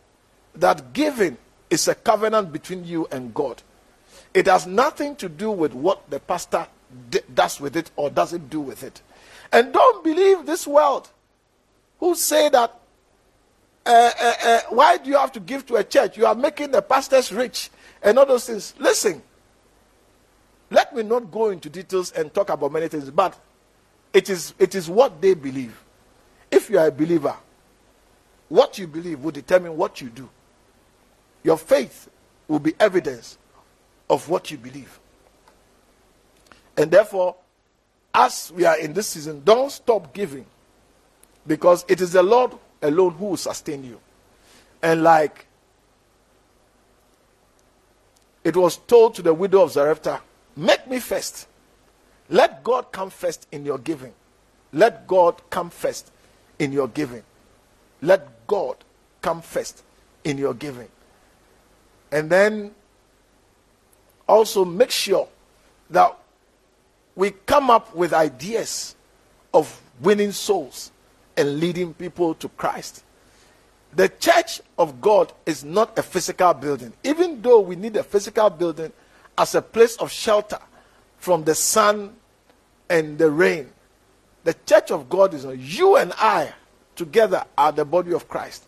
that 0.55 0.93
giving 0.93 1.37
is 1.71 1.89
a 1.89 1.95
covenant 1.95 2.53
between 2.53 2.85
you 2.85 3.09
and 3.11 3.35
God. 3.35 3.63
It 4.35 4.47
has 4.47 4.67
nothing 4.67 5.17
to 5.17 5.29
do 5.29 5.51
with 5.51 5.73
what 5.73 6.09
the 6.11 6.21
pastor 6.21 6.67
d- 7.11 7.21
does 7.35 7.61
with 7.61 7.77
it 7.77 7.91
or 7.97 8.11
doesn't 8.11 8.51
do 8.51 8.61
with 8.61 8.83
it. 8.83 9.01
And 9.53 9.73
don't 9.73 10.05
believe 10.05 10.47
this 10.47 10.67
world 10.67 11.09
who 12.01 12.15
say 12.15 12.49
that 12.49 12.79
uh, 13.87 14.11
uh, 14.21 14.33
uh, 14.45 14.61
why 14.71 14.97
do 14.97 15.09
you 15.09 15.17
have 15.17 15.31
to 15.33 15.41
give 15.41 15.65
to 15.67 15.77
a 15.77 15.85
church? 15.85 16.17
You 16.17 16.27
are 16.27 16.35
making 16.35 16.73
the 16.73 16.83
pastors 16.83 17.33
rich 17.33 17.71
and 18.03 18.19
all 18.19 18.27
those 18.27 18.47
things. 18.47 18.75
Listen, 18.79 19.23
let 20.71 20.95
me 20.95 21.05
not 21.05 21.31
go 21.31 21.51
into 21.51 21.71
details 21.71 22.11
and 22.13 22.35
talk 22.35 22.51
about 22.51 22.73
many 22.73 22.89
things, 22.89 23.09
but 23.11 23.39
it 24.13 24.29
is, 24.29 24.55
it 24.59 24.75
is 24.75 24.91
what 24.91 25.21
they 25.21 25.35
believe. 25.35 25.81
If 26.51 26.69
you 26.69 26.79
are 26.79 26.89
a 26.89 26.93
believer, 26.93 27.37
what 28.49 28.79
you 28.79 28.89
believe 28.89 29.21
will 29.21 29.31
determine 29.31 29.77
what 29.77 30.01
you 30.01 30.09
do. 30.09 30.29
Your 31.45 31.57
faith 31.57 32.09
will 32.49 32.59
be 32.59 32.75
evidence 32.81 33.39
of 34.11 34.29
what 34.29 34.51
you 34.51 34.59
believe. 34.59 34.99
And 36.77 36.91
therefore, 36.91 37.37
as 38.15 38.53
we 38.55 38.65
are 38.65 38.79
in 38.79 38.93
this 38.93 39.09
season, 39.09 39.43
don't 39.45 39.71
stop 39.71 40.13
giving 40.13 40.47
because 41.47 41.85
it 41.89 42.01
is 42.01 42.13
the 42.13 42.23
Lord 42.23 42.53
alone 42.83 43.13
who 43.13 43.27
will 43.27 43.37
sustain 43.37 43.85
you. 43.85 44.01
And 44.83 45.03
like 45.03 45.47
it 48.45 48.57
was 48.57 48.77
told 48.77 49.15
to 49.17 49.23
the 49.23 49.35
widow 49.35 49.63
of 49.63 49.73
Zarephath, 49.73 50.23
Make 50.57 50.89
me 50.89 50.99
first. 51.01 51.49
Let 52.29 52.65
God 52.65 52.91
come 52.91 53.11
first 53.11 53.47
in 53.53 53.67
your 53.67 53.79
giving. 53.79 54.15
Let 54.73 55.07
God 55.07 55.41
come 55.51 55.71
first 55.71 56.11
in 56.59 56.73
your 56.73 56.89
giving. 56.89 57.23
Let 58.01 58.47
God 58.47 58.77
come 59.21 59.43
first 59.43 59.83
in 60.25 60.39
your 60.39 60.55
giving. 60.55 60.89
And 62.11 62.31
then 62.31 62.75
also 64.29 64.65
make 64.65 64.91
sure 64.91 65.29
that 65.91 66.17
we 67.17 67.31
come 67.31 67.71
up 67.71 67.95
with 67.95 68.13
ideas 68.13 68.95
of 69.53 69.81
winning 70.01 70.33
souls 70.33 70.93
and 71.37 71.59
leading 71.59 71.95
people 71.95 72.35
to 72.35 72.49
Christ. 72.51 73.03
The 73.95 74.11
church 74.11 74.61
of 74.79 75.01
God 75.01 75.33
is 75.47 75.65
not 75.65 75.99
a 75.99 76.03
physical 76.03 76.53
building. 76.53 76.93
Even 77.03 77.41
though 77.41 77.61
we 77.61 77.75
need 77.75 77.97
a 77.97 78.03
physical 78.03 78.51
building 78.51 78.93
as 79.39 79.55
a 79.55 79.63
place 79.63 79.97
of 79.97 80.13
shelter 80.13 80.59
from 81.17 81.45
the 81.45 81.55
sun 81.55 82.15
and 82.89 83.19
the 83.19 83.31
rain. 83.31 83.69
the 84.45 84.55
church 84.65 84.91
of 84.93 85.09
God 85.09 85.35
is 85.35 85.45
you 85.75 85.97
and 85.97 86.13
I 86.19 86.53
together 86.95 87.45
are 87.59 87.73
the 87.73 87.85
body 87.85 88.13
of 88.13 88.29
Christ. 88.29 88.65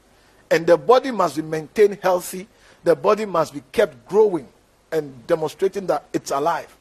And 0.50 0.66
the 0.66 0.76
body 0.78 1.10
must 1.10 1.36
be 1.36 1.42
maintained 1.42 1.98
healthy. 2.02 2.48
The 2.82 2.96
body 2.96 3.26
must 3.26 3.52
be 3.52 3.62
kept 3.70 4.08
growing 4.08 4.48
and 4.90 5.26
demonstrating 5.26 5.86
that 5.88 6.06
it's 6.12 6.30
alive. 6.30 6.74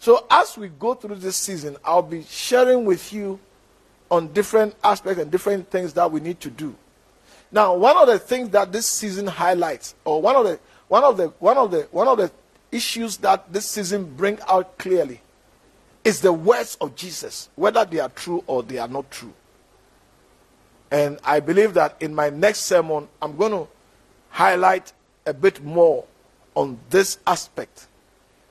So, 0.00 0.26
as 0.30 0.56
we 0.56 0.68
go 0.68 0.94
through 0.94 1.16
this 1.16 1.36
season, 1.36 1.76
I'll 1.84 2.02
be 2.02 2.22
sharing 2.22 2.84
with 2.84 3.12
you 3.12 3.40
on 4.10 4.32
different 4.32 4.74
aspects 4.82 5.20
and 5.20 5.30
different 5.30 5.70
things 5.70 5.92
that 5.94 6.10
we 6.10 6.20
need 6.20 6.40
to 6.40 6.50
do. 6.50 6.74
Now, 7.50 7.74
one 7.74 7.96
of 7.96 8.06
the 8.06 8.18
things 8.18 8.50
that 8.50 8.72
this 8.72 8.86
season 8.86 9.26
highlights, 9.26 9.94
or 10.04 10.22
one 10.22 10.36
of 10.36 10.44
the 10.44 10.60
one 10.88 11.04
of 11.04 11.16
the 11.16 11.28
one 11.38 11.56
of 11.56 11.70
the 11.70 11.88
one 11.90 12.08
of 12.08 12.18
the 12.18 12.30
issues 12.70 13.16
that 13.18 13.52
this 13.52 13.66
season 13.66 14.04
bring 14.14 14.38
out 14.48 14.78
clearly, 14.78 15.20
is 16.04 16.20
the 16.20 16.32
words 16.32 16.76
of 16.80 16.94
Jesus, 16.94 17.48
whether 17.56 17.84
they 17.84 17.98
are 17.98 18.10
true 18.10 18.44
or 18.46 18.62
they 18.62 18.78
are 18.78 18.88
not 18.88 19.10
true. 19.10 19.32
And 20.90 21.18
I 21.24 21.40
believe 21.40 21.74
that 21.74 21.96
in 22.00 22.14
my 22.14 22.30
next 22.30 22.60
sermon, 22.60 23.08
I'm 23.20 23.36
going 23.36 23.52
to 23.52 23.68
highlight 24.30 24.92
a 25.26 25.34
bit 25.34 25.62
more 25.62 26.04
on 26.54 26.78
this 26.88 27.18
aspect. 27.26 27.88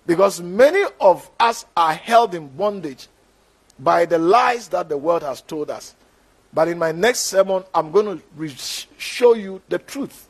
Because 0.08 0.42
many 0.42 0.84
of 1.02 1.30
us 1.40 1.66
are 1.76 1.94
held 1.94 2.34
in 2.34 2.48
bondage 2.48 3.08
by 3.78 4.06
the 4.06 4.18
lies 4.18 4.70
that 4.70 4.90
the 4.90 4.98
world 4.98 5.22
has 5.22 5.42
told 5.42 5.70
us. 5.70 5.94
But 6.54 6.70
in 6.70 6.80
my 6.80 6.94
next 6.94 7.20
sermon, 7.22 7.64
I'm 7.76 7.92
going 7.92 8.18
to 8.18 8.24
re- 8.36 8.56
show 8.98 9.34
you 9.34 9.62
the 9.68 9.78
truth 9.78 10.30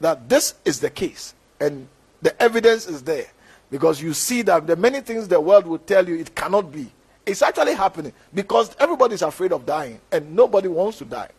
that 0.00 0.28
this 0.28 0.54
is 0.64 0.80
the 0.80 0.88
case. 0.88 1.34
And 1.60 1.88
the 2.22 2.40
evidence 2.40 2.86
is 2.86 3.02
there. 3.02 3.26
Because 3.68 4.00
you 4.00 4.14
see 4.14 4.42
that 4.42 4.66
the 4.66 4.76
many 4.76 5.00
things 5.00 5.26
the 5.26 5.40
world 5.40 5.66
will 5.66 5.78
tell 5.78 6.08
you 6.08 6.16
it 6.16 6.34
cannot 6.34 6.70
be. 6.70 6.88
It's 7.26 7.42
actually 7.42 7.74
happening 7.74 8.12
because 8.32 8.76
everybody 8.78 9.14
is 9.14 9.22
afraid 9.22 9.52
of 9.52 9.66
dying 9.66 10.00
and 10.12 10.36
nobody 10.36 10.68
wants 10.68 10.98
to 10.98 11.04
die. 11.04 11.30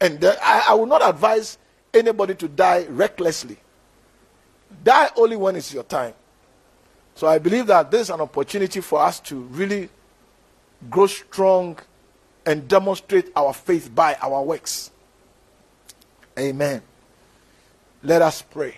And 0.00 0.18
the, 0.18 0.38
I, 0.42 0.68
I 0.70 0.74
will 0.74 0.86
not 0.86 1.06
advise 1.06 1.58
anybody 1.92 2.34
to 2.36 2.48
die 2.48 2.86
recklessly. 2.88 3.58
Die 4.82 5.10
only 5.16 5.36
when 5.36 5.56
it's 5.56 5.72
your 5.72 5.84
time. 5.84 6.14
So 7.14 7.28
I 7.28 7.38
believe 7.38 7.66
that 7.68 7.90
this 7.90 8.02
is 8.02 8.10
an 8.10 8.20
opportunity 8.20 8.80
for 8.80 9.00
us 9.00 9.20
to 9.20 9.36
really 9.36 9.88
grow 10.90 11.06
strong 11.06 11.78
and 12.44 12.66
demonstrate 12.68 13.30
our 13.36 13.54
faith 13.54 13.94
by 13.94 14.14
our 14.20 14.42
works. 14.42 14.90
Amen. 16.38 16.82
Let 18.02 18.20
us 18.20 18.42
pray. 18.42 18.76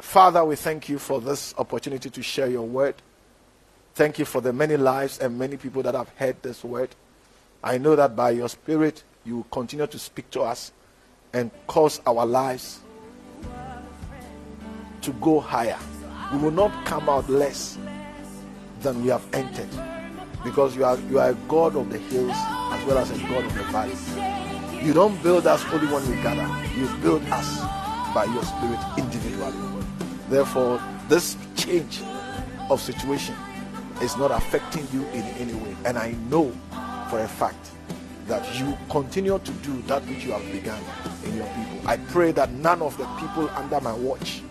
Father, 0.00 0.44
we 0.44 0.56
thank 0.56 0.88
you 0.88 0.98
for 0.98 1.20
this 1.20 1.54
opportunity 1.58 2.10
to 2.10 2.22
share 2.22 2.48
your 2.48 2.66
word. 2.66 2.94
Thank 3.94 4.18
you 4.18 4.24
for 4.24 4.40
the 4.40 4.52
many 4.52 4.76
lives 4.76 5.18
and 5.18 5.38
many 5.38 5.56
people 5.56 5.82
that 5.84 5.94
have 5.94 6.08
heard 6.10 6.42
this 6.42 6.64
word. 6.64 6.90
I 7.62 7.78
know 7.78 7.94
that 7.96 8.16
by 8.16 8.30
your 8.30 8.48
Spirit, 8.48 9.04
you 9.24 9.36
will 9.36 9.44
continue 9.44 9.86
to 9.86 9.98
speak 9.98 10.30
to 10.32 10.42
us 10.42 10.72
and 11.32 11.50
cause 11.66 12.00
our 12.06 12.26
lives 12.26 12.80
to 15.04 15.12
go 15.14 15.38
higher. 15.38 15.78
We 16.32 16.38
will 16.38 16.50
not 16.50 16.86
come 16.86 17.08
out 17.08 17.28
less 17.28 17.78
than 18.80 19.02
we 19.02 19.10
have 19.10 19.26
entered 19.34 19.68
because 20.42 20.74
you 20.74 20.84
are, 20.84 20.98
you 21.10 21.18
are 21.18 21.30
a 21.30 21.34
God 21.48 21.76
of 21.76 21.90
the 21.90 21.98
hills 21.98 22.32
as 22.32 22.84
well 22.86 22.98
as 22.98 23.10
a 23.10 23.18
God 23.28 23.44
of 23.44 23.54
the 23.54 23.64
valley. 23.64 24.84
You 24.84 24.92
don't 24.92 25.22
build 25.22 25.46
us 25.46 25.62
only 25.72 25.86
when 25.92 26.08
we 26.08 26.16
gather, 26.22 26.48
you 26.78 26.88
build 27.02 27.22
us 27.28 27.60
by 28.14 28.24
your 28.24 28.42
Spirit 28.44 28.80
individually. 28.96 29.84
Therefore, 30.28 30.80
this 31.08 31.36
change 31.56 32.02
of 32.70 32.80
situation 32.80 33.34
is 34.02 34.16
not 34.16 34.30
affecting 34.30 34.86
you 34.92 35.02
in 35.08 35.22
any 35.36 35.54
way. 35.54 35.76
And 35.84 35.98
I 35.98 36.12
know 36.30 36.50
for 37.10 37.20
a 37.20 37.28
fact 37.28 37.70
that 38.26 38.58
you 38.58 38.76
continue 38.88 39.38
to 39.38 39.52
do 39.52 39.82
that 39.82 40.02
which 40.06 40.24
you 40.24 40.32
have 40.32 40.50
begun 40.50 40.82
in 41.24 41.36
your 41.36 41.46
people. 41.46 41.88
I 41.88 41.98
pray 41.98 42.32
that 42.32 42.50
none 42.52 42.80
of 42.80 42.96
the 42.96 43.04
people 43.18 43.50
under 43.50 43.80
my 43.80 43.92
watch 43.92 44.42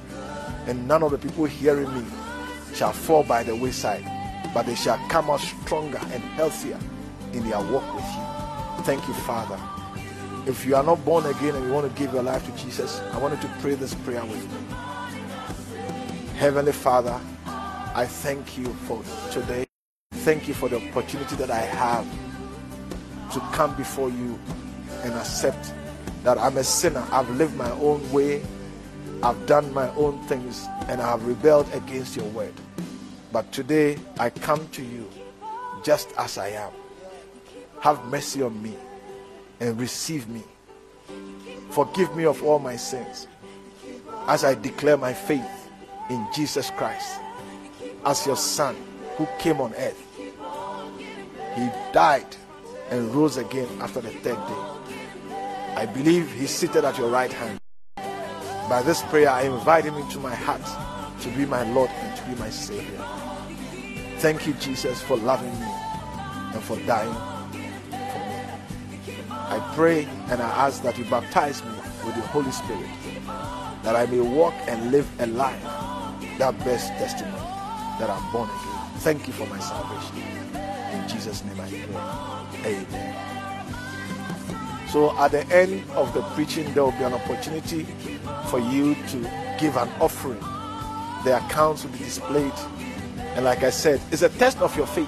and 0.67 0.88
none 0.88 1.04
of 1.04 1.12
the 1.12 1.17
people 1.17 1.45
hearing 1.45 1.93
me 1.93 2.06
shall 2.73 2.93
fall 2.93 3.23
by 3.23 3.43
the 3.43 3.56
wayside, 3.56 4.06
but 4.54 4.65
they 4.65 4.76
shall 4.76 4.97
come 5.10 5.30
out 5.30 5.39
stronger 5.39 5.99
and 6.12 6.23
healthier 6.36 6.80
in 7.34 7.47
their 7.49 7.60
walk 7.71 7.93
with 7.95 8.06
you. 8.06 8.84
Thank 8.84 9.08
you, 9.08 9.13
Father. 9.13 9.60
If 10.45 10.65
you 10.65 10.76
are 10.76 10.84
not 10.84 11.04
born 11.06 11.26
again 11.26 11.56
and 11.56 11.65
you 11.65 11.71
want 11.71 11.89
to 11.91 11.99
give 11.99 12.13
your 12.13 12.23
life 12.23 12.45
to 12.45 12.63
Jesus, 12.63 12.99
I 13.13 13.17
want 13.17 13.36
you 13.36 13.47
to 13.47 13.56
pray 13.60 13.76
this 13.76 13.93
prayer 13.93 14.26
with 14.26 14.43
me. 14.52 14.76
Heavenly 16.38 16.73
Father, 16.73 17.19
I 17.45 18.06
thank 18.06 18.58
you 18.58 18.65
for 18.65 19.02
today. 19.32 19.65
Thank 20.12 20.47
you 20.47 20.54
for 20.54 20.67
the 20.67 20.78
opportunity 20.78 21.36
that 21.38 21.49
I 21.49 21.60
have 21.62 22.06
to 23.34 23.39
come 23.52 23.76
before 23.76 24.10
you 24.10 24.39
and 25.04 25.13
accept 25.13 25.73
that 26.23 26.38
I'm 26.38 26.58
a 26.58 26.63
sinner. 26.63 27.06
I've 27.12 27.30
lived 27.32 27.56
my 27.56 27.71
own 27.71 28.12
way, 28.12 28.43
I've 29.24 29.46
done 29.46 29.74
my 29.74 29.90
own 29.96 30.20
things, 30.24 30.68
and 30.90 31.02
I 31.02 31.12
have 31.12 31.26
rebelled 31.26 31.72
against 31.74 32.18
your 32.18 32.26
word. 32.32 32.54
But 33.32 33.50
today 33.54 33.98
I 34.20 34.30
come 34.30 34.68
to 34.74 34.84
you 34.84 35.10
just 35.82 36.10
as 36.18 36.38
I 36.38 36.50
am. 36.50 36.72
Have 37.80 38.04
mercy 38.08 38.42
on 38.42 38.62
me 38.62 38.76
and 39.62 39.80
receive 39.80 40.28
me. 40.28 40.44
Forgive 41.70 42.14
me 42.18 42.26
of 42.26 42.44
all 42.44 42.60
my 42.60 42.76
sins 42.76 43.28
as 44.28 44.44
I 44.44 44.56
declare 44.56 44.98
my 44.98 45.14
faith 45.14 45.70
in 46.10 46.28
Jesus 46.36 46.70
Christ 46.72 47.22
as 48.06 48.28
your 48.28 48.36
son 48.36 48.76
who 49.16 49.26
came 49.40 49.62
on 49.62 49.74
earth. 49.76 50.06
He 51.56 51.70
died 51.94 52.36
and 52.90 53.16
rose 53.16 53.38
again 53.38 53.70
after 53.80 54.02
the 54.02 54.10
third 54.10 54.36
day. 54.36 55.36
I 55.78 55.86
believe 55.86 56.30
he's 56.34 56.52
seated 56.52 56.84
at 56.84 56.98
your 56.98 57.10
right 57.10 57.32
hand. 57.32 57.62
By 58.69 58.82
this 58.82 59.04
prayer, 59.04 59.30
I 59.30 59.43
invite 59.43 59.86
him 59.86 59.95
into 59.95 60.19
my 60.19 60.34
heart 60.34 60.62
to 61.21 61.30
be 61.30 61.45
my 61.45 61.63
Lord 61.71 61.89
and 61.89 62.17
to 62.17 62.23
be 62.23 62.36
my 62.36 62.49
Savior. 62.49 63.06
Thank 64.17 64.47
you, 64.47 64.54
Jesus, 64.54 65.02
for 65.02 65.17
loving 65.17 65.52
me 65.60 65.67
and 66.54 66.63
for 66.63 66.78
dying 66.86 67.13
for 67.13 67.58
me. 67.58 67.65
I 69.30 69.73
pray 69.76 70.06
and 70.30 70.41
I 70.41 70.49
ask 70.65 70.82
that 70.84 70.97
you 70.97 71.06
baptize 71.06 71.63
me 71.63 71.71
with 72.06 72.15
the 72.15 72.21
Holy 72.21 72.52
Spirit, 72.52 72.89
that 73.84 73.95
I 73.95 74.06
may 74.06 74.21
walk 74.21 74.54
and 74.67 74.91
live 74.91 75.08
a 75.19 75.28
life 75.28 75.62
that 76.38 76.58
best 76.60 76.88
testimony 76.93 77.36
that 77.99 78.10
I'm 78.10 78.32
born 78.32 78.49
again. 78.49 78.99
Thank 78.99 79.28
you 79.28 79.34
for 79.34 79.45
my 79.47 79.60
salvation. 79.60 80.17
In 80.93 81.08
Jesus' 81.08 81.43
name 81.43 81.60
I 81.60 81.69
pray. 81.69 82.76
Amen. 82.76 83.15
So 84.89 85.17
at 85.17 85.32
the 85.32 85.45
end 85.47 85.84
of 85.91 86.13
the 86.13 86.21
preaching, 86.34 86.73
there 86.73 86.84
will 86.84 86.91
be 86.91 87.04
an 87.04 87.13
opportunity 87.13 87.86
for 88.54 88.60
you 88.60 88.94
to 89.08 89.18
give 89.60 89.76
an 89.78 89.89
offering. 90.00 90.39
The 91.24 91.44
accounts 91.44 91.84
will 91.84 91.92
be 91.94 91.98
displayed. 91.98 92.54
And 93.34 93.46
like 93.46 93.63
I 93.63 93.72
said, 93.72 94.00
it's 94.12 94.22
a 94.22 94.30
test 94.30 94.60
of 94.60 94.78
your 94.78 94.86
faith. 94.86 95.08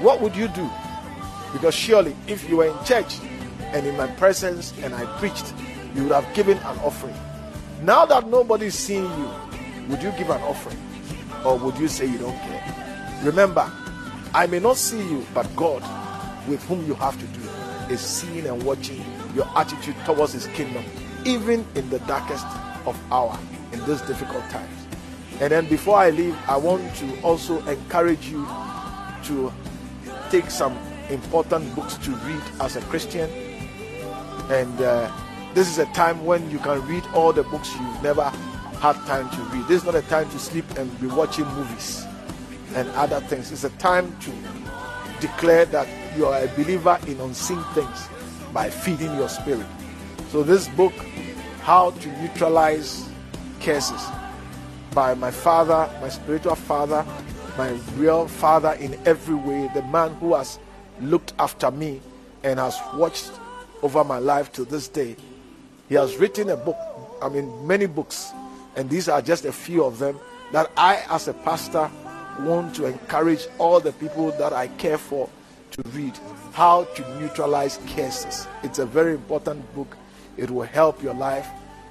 What 0.00 0.22
would 0.22 0.34
you 0.34 0.48
do? 0.48 0.70
Because 1.52 1.74
surely, 1.74 2.16
if 2.26 2.48
you 2.48 2.56
were 2.56 2.68
in 2.68 2.84
church 2.86 3.18
and 3.60 3.86
in 3.86 3.94
my 3.98 4.06
presence 4.06 4.72
and 4.80 4.94
I 4.94 5.04
preached, 5.18 5.52
you 5.94 6.04
would 6.04 6.12
have 6.12 6.32
given 6.32 6.56
an 6.56 6.78
offering. 6.78 7.14
Now 7.82 8.06
that 8.06 8.28
nobody 8.28 8.68
is 8.68 8.78
seeing 8.78 9.04
you, 9.04 9.30
would 9.90 10.02
you 10.02 10.12
give 10.12 10.30
an 10.30 10.40
offering? 10.40 10.78
Or 11.44 11.58
would 11.58 11.76
you 11.76 11.86
say 11.86 12.06
you 12.06 12.16
don't 12.16 12.38
care? 12.38 13.20
Remember, 13.24 13.70
I 14.32 14.46
may 14.46 14.58
not 14.58 14.78
see 14.78 15.06
you, 15.06 15.26
but 15.34 15.54
God, 15.54 15.82
with 16.48 16.64
whom 16.64 16.86
you 16.86 16.94
have 16.94 17.20
to 17.20 17.26
do, 17.26 17.92
is 17.92 18.00
seeing 18.00 18.46
and 18.46 18.62
watching 18.62 19.04
your 19.34 19.46
attitude 19.54 19.96
towards 20.06 20.32
His 20.32 20.46
kingdom, 20.46 20.82
even 21.24 21.64
in 21.74 21.88
the 21.90 21.98
darkest 22.00 22.46
of 22.86 22.98
hour, 23.10 23.38
in 23.72 23.84
these 23.86 24.02
difficult 24.02 24.48
times. 24.50 24.86
And 25.40 25.50
then 25.50 25.66
before 25.68 25.96
I 25.96 26.10
leave, 26.10 26.36
I 26.46 26.56
want 26.56 26.94
to 26.96 27.20
also 27.22 27.64
encourage 27.66 28.28
you 28.28 28.46
to 29.24 29.52
take 30.30 30.50
some 30.50 30.76
important 31.10 31.74
books 31.74 31.96
to 31.98 32.10
read 32.10 32.42
as 32.60 32.76
a 32.76 32.80
Christian. 32.82 33.28
And 34.50 34.80
uh, 34.80 35.10
this 35.54 35.68
is 35.68 35.78
a 35.78 35.86
time 35.86 36.24
when 36.24 36.50
you 36.50 36.58
can 36.58 36.86
read 36.86 37.04
all 37.14 37.32
the 37.32 37.42
books 37.44 37.72
you've 37.74 38.02
never 38.02 38.24
had 38.80 38.96
time 39.06 39.28
to 39.30 39.40
read. 39.56 39.66
This 39.66 39.80
is 39.80 39.84
not 39.84 39.94
a 39.94 40.02
time 40.02 40.28
to 40.30 40.38
sleep 40.38 40.64
and 40.76 41.00
be 41.00 41.06
watching 41.06 41.46
movies 41.54 42.04
and 42.74 42.88
other 42.90 43.20
things. 43.20 43.50
It's 43.50 43.64
a 43.64 43.70
time 43.70 44.16
to 44.20 44.32
declare 45.20 45.64
that 45.66 45.88
you 46.16 46.26
are 46.26 46.42
a 46.42 46.48
believer 46.48 46.98
in 47.06 47.20
unseen 47.20 47.62
things 47.74 48.08
by 48.52 48.70
feeding 48.70 49.14
your 49.16 49.28
spirit. 49.28 49.66
So, 50.34 50.42
this 50.42 50.66
book, 50.66 50.92
How 51.60 51.92
to 51.92 52.08
Neutralize 52.20 53.08
Curses, 53.60 54.04
by 54.92 55.14
my 55.14 55.30
father, 55.30 55.88
my 56.00 56.08
spiritual 56.08 56.56
father, 56.56 57.06
my 57.56 57.70
real 57.94 58.26
father 58.26 58.72
in 58.72 58.98
every 59.06 59.36
way, 59.36 59.70
the 59.74 59.82
man 59.82 60.12
who 60.14 60.34
has 60.34 60.58
looked 61.00 61.34
after 61.38 61.70
me 61.70 62.00
and 62.42 62.58
has 62.58 62.76
watched 62.94 63.30
over 63.82 64.02
my 64.02 64.18
life 64.18 64.52
to 64.54 64.64
this 64.64 64.88
day. 64.88 65.14
He 65.88 65.94
has 65.94 66.16
written 66.16 66.50
a 66.50 66.56
book, 66.56 66.78
I 67.22 67.28
mean, 67.28 67.64
many 67.64 67.86
books 67.86 68.32
and 68.74 68.90
these 68.90 69.08
are 69.08 69.22
just 69.22 69.44
a 69.44 69.52
few 69.52 69.84
of 69.84 70.00
them 70.00 70.18
that 70.50 70.68
I, 70.76 71.04
as 71.10 71.28
a 71.28 71.32
pastor, 71.32 71.88
want 72.40 72.74
to 72.74 72.86
encourage 72.86 73.46
all 73.58 73.78
the 73.78 73.92
people 73.92 74.32
that 74.32 74.52
I 74.52 74.66
care 74.66 74.98
for 74.98 75.30
to 75.70 75.82
read 75.90 76.18
How 76.54 76.86
to 76.86 77.20
Neutralize 77.20 77.78
Curses. 77.94 78.48
It's 78.64 78.80
a 78.80 78.86
very 78.86 79.14
important 79.14 79.72
book. 79.76 79.96
It 80.36 80.50
will 80.50 80.62
help 80.62 81.02
your 81.02 81.14
life 81.14 81.46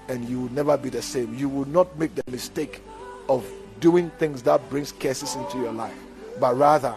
and 0.10 0.28
you 0.28 0.42
will 0.42 0.52
never 0.52 0.78
be 0.78 0.90
the 0.90 1.02
same. 1.02 1.34
You 1.36 1.50
will 1.50 1.68
not 1.68 1.98
make 1.98 2.16
the 2.16 2.30
mistake 2.30 2.82
of 3.30 3.46
doing 3.80 4.10
things 4.12 4.44
that 4.44 4.70
brings 4.70 4.92
curses 4.92 5.36
into 5.36 5.58
your 5.60 5.72
life, 5.72 5.98
but 6.40 6.58
rather 6.58 6.96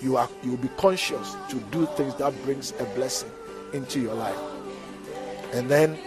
you 0.00 0.16
are 0.16 0.28
you 0.42 0.50
will 0.50 0.58
be 0.58 0.70
conscious 0.76 1.36
to 1.48 1.56
do 1.72 1.86
things 1.96 2.14
that 2.16 2.32
brings 2.44 2.72
a 2.78 2.84
blessing 2.94 3.30
into 3.72 4.00
your 4.00 4.14
life. 4.14 4.38
And 5.52 5.68
then 5.68 5.98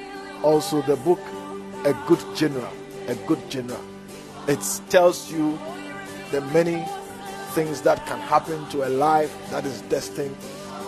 also 0.44 0.82
the 0.84 0.96
book 0.98 1.20
A 1.86 1.94
Good 2.08 2.24
General, 2.36 2.72
A 3.08 3.16
Good 3.28 3.50
General. 3.50 3.82
It 4.48 4.60
tells 4.90 5.32
you 5.32 5.58
the 6.32 6.42
many 6.54 6.86
things 7.52 7.82
that 7.82 8.06
can 8.06 8.20
happen 8.20 8.68
to 8.70 8.88
a 8.88 8.90
life 8.90 9.36
that 9.52 9.66
is 9.66 9.82
destined 9.84 10.36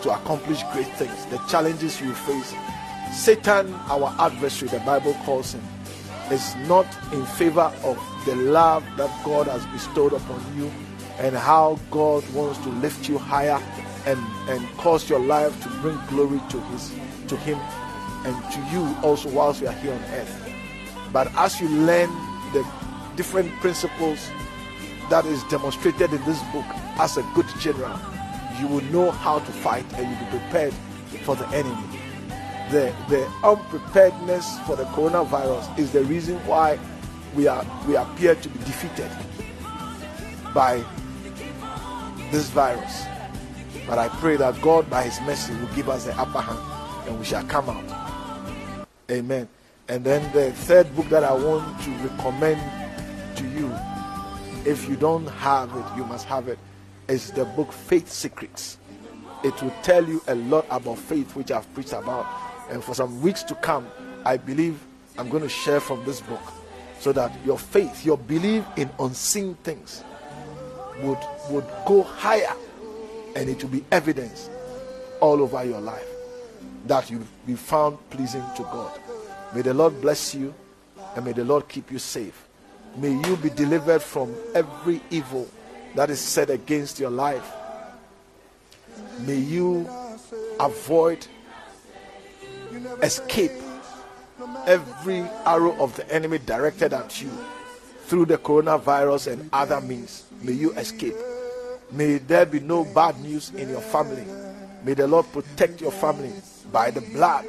to 0.01 0.11
accomplish 0.11 0.61
great 0.71 0.87
things, 0.95 1.25
the 1.27 1.37
challenges 1.49 1.99
you 1.99 2.13
face. 2.13 2.53
Satan, 3.13 3.73
our 3.89 4.13
adversary, 4.19 4.69
the 4.69 4.79
Bible 4.79 5.13
calls 5.23 5.53
him, 5.53 5.61
is 6.31 6.55
not 6.67 6.87
in 7.13 7.23
favor 7.25 7.71
of 7.83 7.97
the 8.25 8.35
love 8.35 8.83
that 8.97 9.09
God 9.23 9.47
has 9.47 9.63
bestowed 9.67 10.13
upon 10.13 10.57
you 10.57 10.71
and 11.19 11.35
how 11.35 11.79
God 11.91 12.27
wants 12.33 12.57
to 12.59 12.69
lift 12.69 13.07
you 13.07 13.19
higher 13.19 13.61
and, 14.05 14.19
and 14.49 14.67
cause 14.77 15.09
your 15.09 15.19
life 15.19 15.61
to 15.61 15.69
bring 15.81 15.97
glory 16.07 16.41
to 16.49 16.59
his 16.59 16.91
to 17.27 17.37
him 17.37 17.57
and 18.25 18.35
to 18.51 18.59
you 18.73 18.95
also 19.03 19.29
whilst 19.29 19.61
you 19.61 19.67
are 19.67 19.73
here 19.73 19.93
on 19.93 20.03
earth. 20.05 20.53
But 21.11 21.31
as 21.35 21.61
you 21.61 21.69
learn 21.69 22.09
the 22.51 22.65
different 23.15 23.51
principles 23.61 24.27
that 25.09 25.25
is 25.25 25.43
demonstrated 25.45 26.11
in 26.11 26.25
this 26.25 26.41
book 26.51 26.65
as 26.97 27.17
a 27.17 27.23
good 27.35 27.47
general, 27.59 27.97
you 28.59 28.67
will 28.67 28.83
know 28.85 29.11
how 29.11 29.39
to 29.39 29.51
fight 29.51 29.85
and 29.93 30.09
you'll 30.09 30.31
be 30.31 30.39
prepared 30.39 30.73
for 31.23 31.35
the 31.35 31.47
enemy. 31.49 32.02
The, 32.73 32.91
the 33.07 33.31
unpreparedness 33.43 34.57
for 34.61 34.75
the 34.75 34.85
coronavirus 34.85 35.77
is 35.77 35.91
the 35.91 36.03
reason 36.05 36.37
why 36.47 36.79
we 37.35 37.45
are 37.45 37.63
we 37.87 37.95
appear 37.95 38.33
to 38.33 38.49
be 38.49 38.57
defeated 38.65 39.11
by 40.55 40.83
this 42.31 42.49
virus. 42.49 43.03
But 43.85 43.99
I 43.99 44.07
pray 44.07 44.37
that 44.37 44.59
God, 44.63 44.89
by 44.89 45.03
His 45.03 45.21
mercy, 45.21 45.53
will 45.53 45.71
give 45.75 45.87
us 45.87 46.05
the 46.05 46.19
upper 46.19 46.41
hand 46.41 47.07
and 47.07 47.19
we 47.19 47.25
shall 47.25 47.43
come 47.43 47.69
out. 47.69 48.87
Amen. 49.11 49.47
And 49.87 50.03
then 50.03 50.33
the 50.33 50.51
third 50.51 50.95
book 50.95 51.09
that 51.09 51.23
I 51.23 51.31
want 51.31 51.79
to 51.83 51.91
recommend 51.91 52.59
to 53.37 53.47
you, 53.49 53.71
if 54.65 54.89
you 54.89 54.95
don't 54.95 55.27
have 55.27 55.69
it, 55.75 55.85
you 55.95 56.05
must 56.05 56.25
have 56.25 56.47
it, 56.47 56.57
is 57.07 57.29
the 57.33 57.45
book 57.45 57.71
Faith 57.71 58.09
Secrets. 58.09 58.79
It 59.43 59.61
will 59.61 59.75
tell 59.83 60.03
you 60.03 60.23
a 60.25 60.33
lot 60.33 60.65
about 60.71 60.97
faith, 60.97 61.35
which 61.35 61.51
I've 61.51 61.71
preached 61.75 61.93
about. 61.93 62.25
And 62.69 62.83
for 62.83 62.95
some 62.95 63.21
weeks 63.21 63.43
to 63.43 63.55
come, 63.55 63.87
I 64.25 64.37
believe 64.37 64.79
I'm 65.17 65.29
going 65.29 65.43
to 65.43 65.49
share 65.49 65.79
from 65.79 66.03
this 66.05 66.21
book 66.21 66.41
so 66.99 67.11
that 67.11 67.31
your 67.45 67.59
faith, 67.59 68.05
your 68.05 68.17
belief 68.17 68.63
in 68.77 68.89
unseen 68.99 69.55
things 69.63 70.03
would 71.01 71.19
would 71.49 71.65
go 71.85 72.03
higher 72.03 72.53
and 73.35 73.49
it 73.49 73.61
will 73.63 73.71
be 73.71 73.83
evidence 73.91 74.49
all 75.19 75.41
over 75.41 75.63
your 75.63 75.81
life 75.81 76.07
that 76.85 77.09
you'll 77.09 77.27
be 77.45 77.55
found 77.55 77.97
pleasing 78.09 78.43
to 78.55 78.63
God. 78.63 78.99
May 79.53 79.61
the 79.61 79.73
Lord 79.73 79.99
bless 80.01 80.35
you 80.35 80.53
and 81.15 81.25
may 81.25 81.31
the 81.33 81.43
Lord 81.43 81.67
keep 81.67 81.91
you 81.91 81.99
safe. 81.99 82.45
May 82.97 83.11
you 83.27 83.35
be 83.37 83.49
delivered 83.49 84.01
from 84.01 84.35
every 84.53 85.01
evil 85.09 85.47
that 85.95 86.09
is 86.09 86.19
said 86.19 86.49
against 86.49 86.99
your 86.99 87.09
life. 87.09 87.51
May 89.19 89.37
you 89.37 89.89
avoid, 90.59 91.25
escape 93.01 93.51
every 94.65 95.21
arrow 95.45 95.75
of 95.81 95.95
the 95.95 96.09
enemy 96.13 96.39
directed 96.39 96.93
at 96.93 97.21
you 97.21 97.29
through 98.05 98.25
the 98.25 98.37
coronavirus 98.37 99.33
and 99.33 99.49
other 99.53 99.81
means. 99.81 100.25
May 100.41 100.53
you 100.53 100.73
escape. 100.73 101.15
May 101.91 102.17
there 102.17 102.45
be 102.45 102.59
no 102.59 102.83
bad 102.83 103.19
news 103.21 103.51
in 103.51 103.69
your 103.69 103.81
family. 103.81 104.25
May 104.83 104.93
the 104.93 105.07
Lord 105.07 105.31
protect 105.31 105.81
your 105.81 105.91
family 105.91 106.31
by 106.71 106.91
the 106.91 107.01
blood 107.01 107.45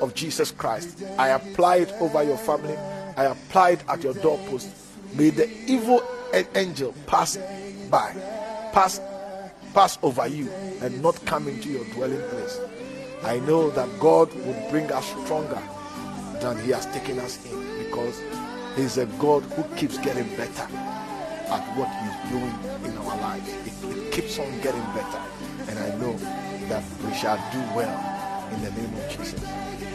of 0.00 0.14
Jesus 0.14 0.50
Christ. 0.50 1.02
I 1.18 1.28
apply 1.28 1.76
it 1.76 1.92
over 2.00 2.22
your 2.22 2.38
family. 2.38 2.76
I 3.16 3.24
apply 3.24 3.70
it 3.70 3.84
at 3.88 4.02
your 4.02 4.14
doorpost. 4.14 4.70
May 5.14 5.30
the 5.30 5.48
evil 5.66 6.02
angel 6.54 6.94
pass 7.06 7.36
by, 7.90 8.14
pass, 8.72 9.00
pass 9.74 9.98
over 10.02 10.26
you, 10.26 10.48
and 10.80 11.02
not 11.02 11.22
come 11.26 11.48
into 11.48 11.68
your 11.68 11.84
dwelling 11.86 12.22
place. 12.30 12.58
I 13.22 13.38
know 13.40 13.70
that 13.70 13.88
God 14.00 14.32
will 14.34 14.70
bring 14.70 14.90
us 14.90 15.06
stronger 15.24 15.60
than 16.40 16.58
He 16.64 16.70
has 16.70 16.86
taken 16.86 17.18
us 17.18 17.44
in 17.44 17.84
because 17.84 18.22
He's 18.76 18.98
a 18.98 19.06
God 19.18 19.42
who 19.42 19.62
keeps 19.76 19.98
getting 19.98 20.28
better 20.36 20.66
at 21.52 21.64
what 21.76 21.88
He's 22.00 22.30
doing 22.30 22.90
in 22.90 22.96
our 22.98 23.16
lives. 23.18 23.48
It, 23.66 23.96
it 23.96 24.12
keeps 24.12 24.38
on 24.38 24.50
getting 24.60 24.84
better. 24.94 25.20
And 25.68 25.78
I 25.78 25.94
know 25.98 26.14
that 26.68 26.84
we 27.06 27.12
shall 27.14 27.36
do 27.52 27.60
well 27.76 28.50
in 28.54 28.62
the 28.62 28.70
name 28.70 28.94
of 28.94 29.10
Jesus. 29.10 29.42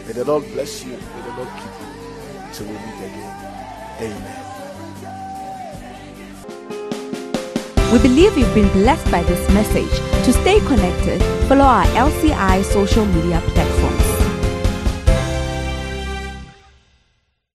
May 0.06 0.12
the 0.12 0.24
Lord 0.24 0.44
bless 0.52 0.84
you. 0.84 0.92
May 0.92 1.22
the 1.22 1.36
Lord 1.36 1.48
keep 1.56 1.74
you. 1.80 2.52
Till 2.52 2.66
we 2.66 2.72
meet 2.72 3.06
again. 3.10 3.96
Amen. 4.00 4.55
We 7.92 7.98
believe 8.00 8.36
you've 8.36 8.54
been 8.54 8.72
blessed 8.72 9.10
by 9.10 9.22
this 9.22 9.48
message. 9.50 9.90
To 10.24 10.32
stay 10.32 10.58
connected, 10.60 11.22
follow 11.48 11.64
our 11.64 11.84
LCI 11.94 12.64
social 12.64 13.06
media 13.06 13.40
platforms 13.54 14.05